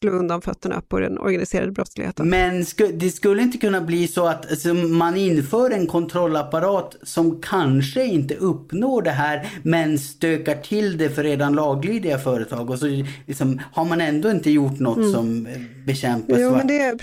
[0.00, 2.28] slå undan fötterna på den organiserade brottsligheten.
[2.28, 7.40] Men sku, det skulle inte kunna bli så att alltså, man inför en kontrollapparat som
[7.40, 13.04] kanske inte uppnår det här men stökar till det för redan laglydiga företag och så
[13.26, 15.12] liksom, har man ändå inte gjort något mm.
[15.12, 15.48] som
[15.86, 16.50] bekämpar jo.
[16.50, 16.98] Men det,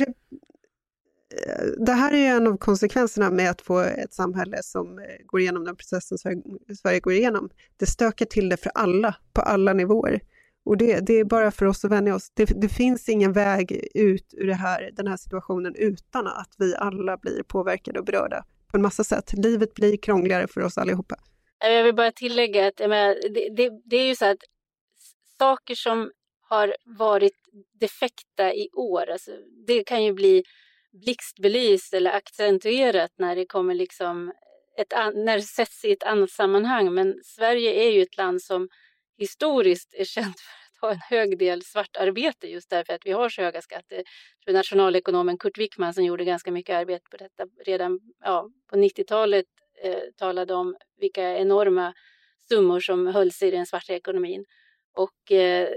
[1.77, 5.65] det här är en av konsekvenserna med att få ett samhälle som eh, går igenom
[5.65, 6.17] den processen
[6.81, 7.49] Sverige går igenom.
[7.77, 10.21] Det stökar till det för alla, på alla nivåer.
[10.65, 12.31] Och det, det är bara för oss att vänja oss.
[12.33, 16.75] Det, det, finns ingen väg ut ur det här, den här situationen utan att vi
[16.75, 19.33] alla blir påverkade och berörda på en massa sätt.
[19.33, 21.15] Livet blir krångligare för oss allihopa.
[21.63, 24.37] Äh, jag vill bara tillägga att menar, det, det, det är ju så att
[25.39, 26.11] saker som
[26.41, 27.35] har varit
[27.79, 29.31] defekta i år, alltså,
[29.67, 30.43] det kan ju bli
[30.91, 34.33] blixtbelyst eller accentuerat när det kommer liksom
[34.77, 36.93] ett, när det sätts i ett annat sammanhang.
[36.93, 38.69] Men Sverige är ju ett land som
[39.17, 40.35] historiskt är känt
[40.79, 44.03] för att ha en hög del svartarbete just därför att vi har så höga skatter.
[44.45, 49.45] Jag nationalekonomen Kurt Wickman som gjorde ganska mycket arbete på detta redan ja, på 90-talet
[49.83, 51.93] eh, talade om vilka enorma
[52.49, 54.45] summor som hölls i den svarta ekonomin.
[54.93, 55.69] Och eh,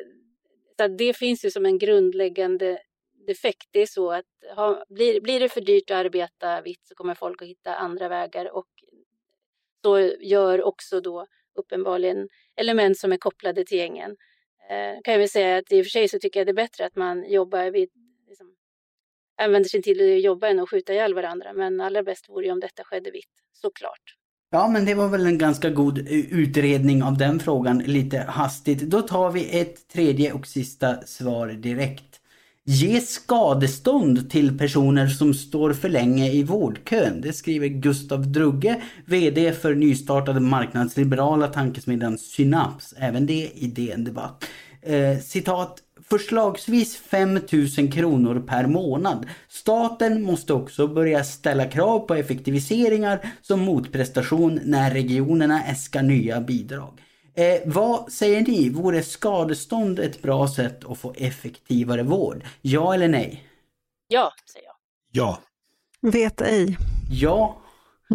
[0.98, 2.78] det finns ju som en grundläggande
[3.26, 3.68] defekt.
[3.70, 4.24] Det är så att
[4.56, 8.08] ha, blir, blir det för dyrt att arbeta vitt så kommer folk att hitta andra
[8.08, 8.66] vägar och
[9.82, 14.16] så gör också då uppenbarligen element som är kopplade till gängen.
[14.70, 16.64] Eh, kan jag väl säga att i och för sig så tycker jag det är
[16.64, 17.88] bättre att man jobbar vid,
[18.28, 18.54] liksom,
[19.42, 21.52] använder sin tid att jobba än att skjuta ihjäl varandra.
[21.52, 24.16] Men allra bäst vore ju om detta skedde vitt, såklart.
[24.50, 28.80] Ja, men det var väl en ganska god eh, utredning av den frågan lite hastigt.
[28.80, 32.11] Då tar vi ett tredje och sista svar direkt.
[32.64, 37.20] Ge skadestånd till personer som står för länge i vårdkön.
[37.20, 42.94] Det skriver Gustav Drugge, VD för nystartade marknadsliberala tankesmedjan Synaps.
[42.96, 44.44] Även det i DN Debatt.
[44.82, 45.78] Eh, citat.
[46.10, 47.40] Förslagsvis 5
[47.78, 49.26] 000 kronor per månad.
[49.48, 56.98] Staten måste också börja ställa krav på effektiviseringar som motprestation när regionerna äskar nya bidrag.
[57.35, 58.68] Eh, vad säger ni?
[58.70, 62.45] Vore skadestånd ett bra sätt att få effektivare vård?
[62.61, 63.49] Ja eller nej?
[64.09, 64.74] Ja, säger jag.
[65.12, 65.39] Ja.
[66.12, 66.78] Vet ej.
[67.11, 67.59] Ja.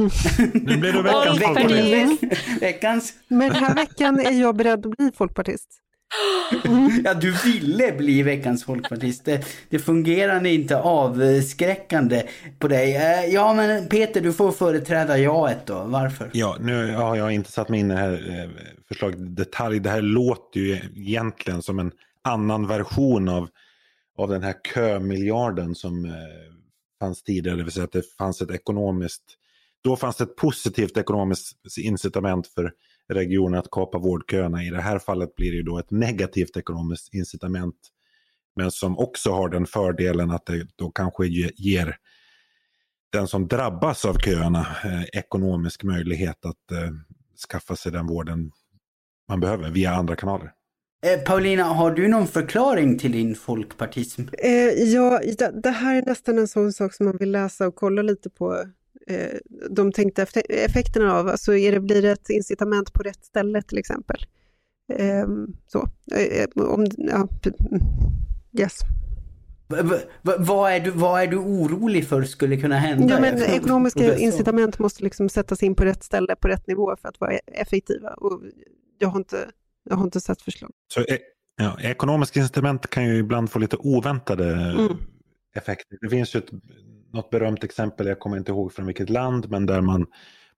[0.53, 2.23] nu blir du veckans folkpartist.
[2.61, 3.13] veckans.
[3.27, 5.81] Men den här veckan är jag beredd att bli folkpartist.
[7.03, 9.25] Ja, du ville bli veckans folkpartist.
[9.25, 12.23] Det, det fungerade inte avskräckande
[12.59, 12.95] på dig.
[12.95, 15.83] Eh, ja, men Peter, du får företräda jaet då.
[15.83, 16.29] Varför?
[16.33, 18.49] Ja, nu har jag inte satt mig in i det här eh,
[18.87, 19.79] förslaget i detalj.
[19.79, 21.91] Det här låter ju egentligen som en
[22.23, 23.49] annan version av,
[24.17, 26.11] av den här kömiljarden som eh,
[26.99, 27.57] fanns tidigare.
[27.57, 29.23] Det vill säga att det fanns ett ekonomiskt,
[29.83, 32.71] då fanns det ett positivt ekonomiskt incitament för
[33.09, 34.63] regionen att kapa vårdköerna.
[34.63, 37.75] I det här fallet blir det ju då ett negativt ekonomiskt incitament.
[38.55, 41.97] Men som också har den fördelen att det då kanske ge- ger
[43.09, 46.91] den som drabbas av köerna eh, ekonomisk möjlighet att eh,
[47.49, 48.51] skaffa sig den vården
[49.27, 50.51] man behöver via andra kanaler.
[51.05, 54.21] Eh, Paulina, har du någon förklaring till din folkpartism?
[54.37, 55.21] Eh, ja,
[55.63, 58.63] det, här är nästan en sån sak som man vill läsa och kolla lite på
[59.69, 61.27] de tänkta effe- effekterna av.
[61.27, 64.17] Alltså är det, blir det ett incitament på rätt ställe till exempel?
[64.93, 65.27] Eh,
[65.67, 65.89] så.
[66.15, 67.81] Eh, om, ja, mm,
[68.59, 68.79] yes.
[69.69, 69.99] V-
[70.37, 73.13] vad, är du, vad är du orolig för skulle kunna hända?
[73.13, 77.09] Ja, men ekonomiska incitament måste liksom sättas in på rätt ställe, på rätt nivå för
[77.09, 78.09] att vara effektiva.
[78.09, 78.41] Och
[78.99, 79.49] jag, har inte,
[79.89, 80.71] jag har inte sett förslag.
[80.93, 81.19] Så e-
[81.57, 84.97] ja, ekonomiska incitament kan ju ibland få lite oväntade Mm.
[85.55, 85.97] effekter.
[86.01, 86.49] Det finns ju ett,
[87.13, 90.05] något berömt exempel, jag kommer inte ihåg från vilket land, men där man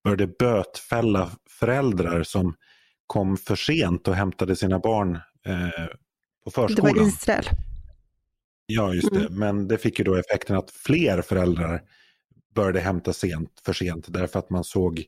[0.04, 2.56] började bötfälla föräldrar som
[3.08, 5.86] kom för sent och hämtade sina barn eh,
[6.44, 6.96] på Det förskolan.
[6.98, 7.46] var Israel.
[8.66, 9.20] Ja, just det.
[9.20, 9.34] Mm.
[9.40, 11.82] Men det fick ju då effekten att fler föräldrar
[12.56, 15.04] började hämta sent, för sent därför att man såg,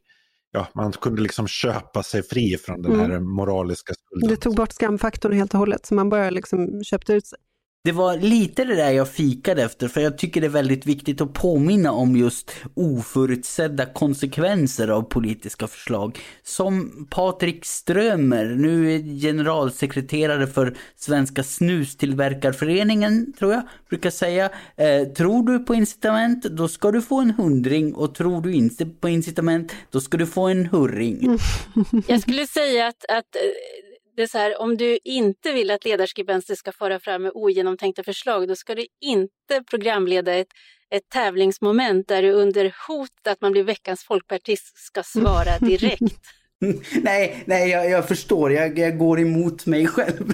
[0.52, 3.12] ja, man kunde liksom köpa sig fri från den Mm.
[3.12, 4.30] här moraliska skulden.
[4.30, 7.40] Det tog bort skamfaktorn helt och hållet, så man bara liksom köpte ut sig.
[7.84, 11.22] Det var lite det där jag fikade efter, för jag tycker det är väldigt viktigt
[11.22, 16.20] att påminna om just oförutsedda konsekvenser av politiska förslag.
[16.44, 24.50] Som Patrik Strömer, nu generalsekreterare för Svenska snustillverkarföreningen, tror jag, brukar säga.
[24.76, 28.86] Eh, tror du på incitament, då ska du få en hundring och tror du inte
[28.86, 31.40] på incitament, då ska du få en hurring.
[32.08, 35.86] Jag skulle säga att, att eh, det är så här, om du inte vill att
[35.86, 40.48] ledarskribenter ska fara fram med ogenomtänkta förslag, då ska du inte programleda ett,
[40.90, 46.41] ett tävlingsmoment där du under hot att man blir veckans folkpartist ska svara direkt.
[47.02, 48.52] nej, nej, jag, jag förstår.
[48.52, 50.34] Jag, jag går emot mig själv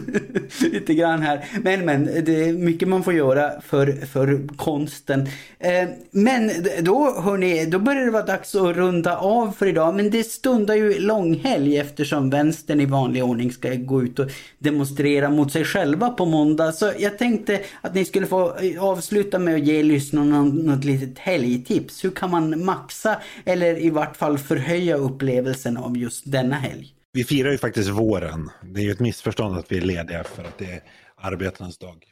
[0.62, 1.46] lite grann här.
[1.64, 5.28] Men, men, det är mycket man får göra för, för konsten.
[5.60, 6.52] Eh, men
[6.82, 9.96] då, hörni, då börjar det vara dags att runda av för idag.
[9.96, 15.30] Men det stundar ju långhelg eftersom vänstern i vanlig ordning ska gå ut och demonstrera
[15.30, 16.72] mot sig själva på måndag.
[16.72, 22.04] Så jag tänkte att ni skulle få avsluta med att ge lyssnarna något litet helgtips.
[22.04, 26.94] Hur kan man maxa eller i vart fall förhöja upplevelsen av just denna helg?
[27.12, 28.50] Vi firar ju faktiskt våren.
[28.64, 30.82] Det är ju ett missförstånd att vi är lediga för att det är
[31.16, 32.06] arbetarnas dag.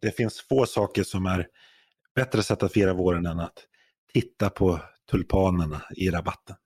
[0.00, 1.46] Det finns få saker som är
[2.14, 3.66] bättre sätt att fira våren än att
[4.12, 4.80] titta på
[5.10, 6.56] tulpanerna i rabatten.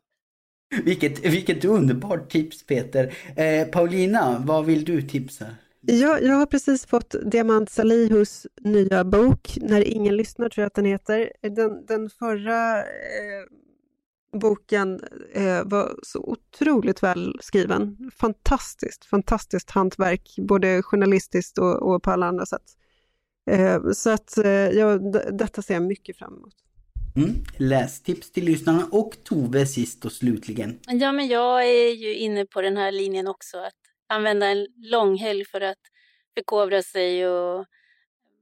[0.85, 3.15] Vilket, vilket underbart tips Peter.
[3.37, 5.47] Eh, Paulina, vad vill du tipsa?
[5.81, 10.75] Jag, jag har precis fått Diamant Salihus nya bok, När ingen lyssnar tror jag att
[10.75, 11.33] den heter.
[11.43, 12.85] Den, den förra eh,
[14.35, 15.01] boken
[15.33, 18.11] eh, var så otroligt väl skriven.
[18.17, 22.63] Fantastiskt, fantastiskt hantverk, både journalistiskt och, och på alla andra sätt.
[23.51, 26.55] Eh, så att eh, jag, d- detta ser jag mycket fram emot.
[27.17, 30.79] Mm, lästips till lyssnarna och Tove sist och slutligen.
[30.87, 33.73] Ja, men jag är ju inne på den här linjen också, att
[34.09, 35.79] använda en långhelg för att
[36.37, 37.67] förkovra sig och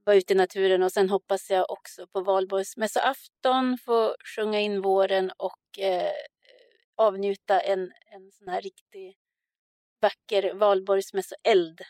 [0.05, 5.31] vara ute i naturen och sen hoppas jag också på valborgsmässoafton få sjunga in våren
[5.37, 6.11] och eh,
[6.95, 9.17] avnjuta en, en sån här riktig
[10.01, 11.81] vacker valborgsmässoeld.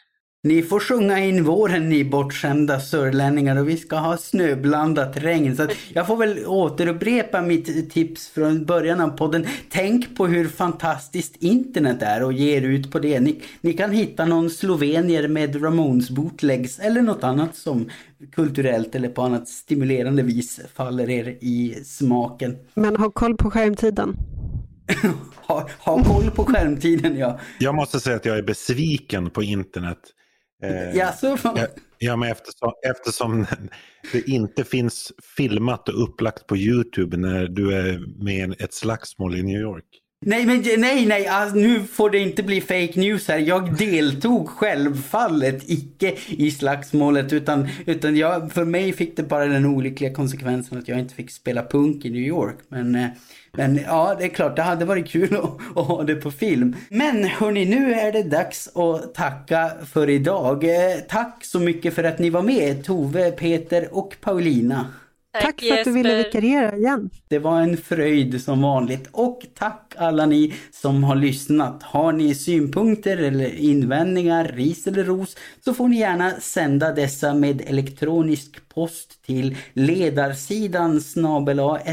[0.46, 5.56] Ni får sjunga in våren ni bortskämda sörlänningar och vi ska ha snöblandat regn.
[5.56, 9.46] Så att jag får väl återupprepa mitt tips från början av podden.
[9.70, 13.20] Tänk på hur fantastiskt internet är och ge er ut på det.
[13.20, 17.90] Ni, ni kan hitta någon slovenier med Ramones bootlegs eller något annat som
[18.32, 22.58] kulturellt eller på annat stimulerande vis faller er i smaken.
[22.74, 24.16] Men ha koll på skärmtiden.
[25.46, 27.40] Ha, ha koll på skärmtiden ja.
[27.60, 30.00] Jag måste säga att jag är besviken på internet.
[30.64, 31.38] Eh, Jaså?
[31.44, 33.46] Ja, ja, men eftersom, eftersom
[34.12, 39.36] det inte finns filmat och upplagt på YouTube när du är med i ett slagsmål
[39.36, 39.86] i New York.
[40.26, 43.38] Nej, men nej, nej, alltså, nu får det inte bli fake news här.
[43.38, 49.66] Jag deltog självfallet icke i slagsmålet utan, utan jag, för mig fick det bara den
[49.66, 52.56] olyckliga konsekvensen att jag inte fick spela punk i New York.
[52.68, 53.08] Men, eh,
[53.52, 56.76] men ja, det är klart, det hade varit kul att, att ha det på film.
[56.90, 60.64] Men hörni, nu är det dags att tacka för idag.
[60.64, 64.86] Eh, tack så mycket för att ni var med, Tove, Peter och Paulina.
[65.34, 67.10] Tack, tack för att du ville vikariera igen.
[67.28, 71.84] Det var en fröjd som vanligt och tack alla ni som har lyssnat.
[71.84, 77.62] Har ni synpunkter eller invändningar, ris eller ros så får ni gärna sända dessa med
[77.62, 81.02] elektronisk post till ledarsidan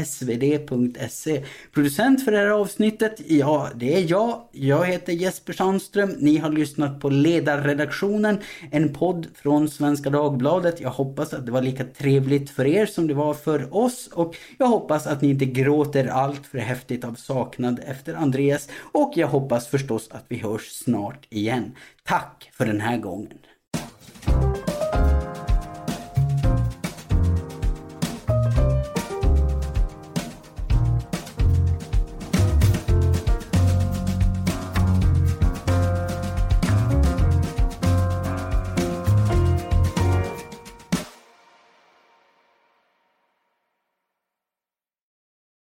[0.05, 1.43] svd.se.
[1.73, 4.41] Producent för det här avsnittet, ja det är jag.
[4.51, 6.15] Jag heter Jesper Sandström.
[6.19, 8.39] Ni har lyssnat på Ledarredaktionen,
[8.71, 10.81] en podd från Svenska Dagbladet.
[10.81, 14.35] Jag hoppas att det var lika trevligt för er som det var för oss och
[14.57, 19.27] jag hoppas att ni inte gråter allt för häftigt av saknad efter Andreas och jag
[19.27, 21.75] hoppas förstås att vi hörs snart igen.
[22.03, 23.37] Tack för den här gången.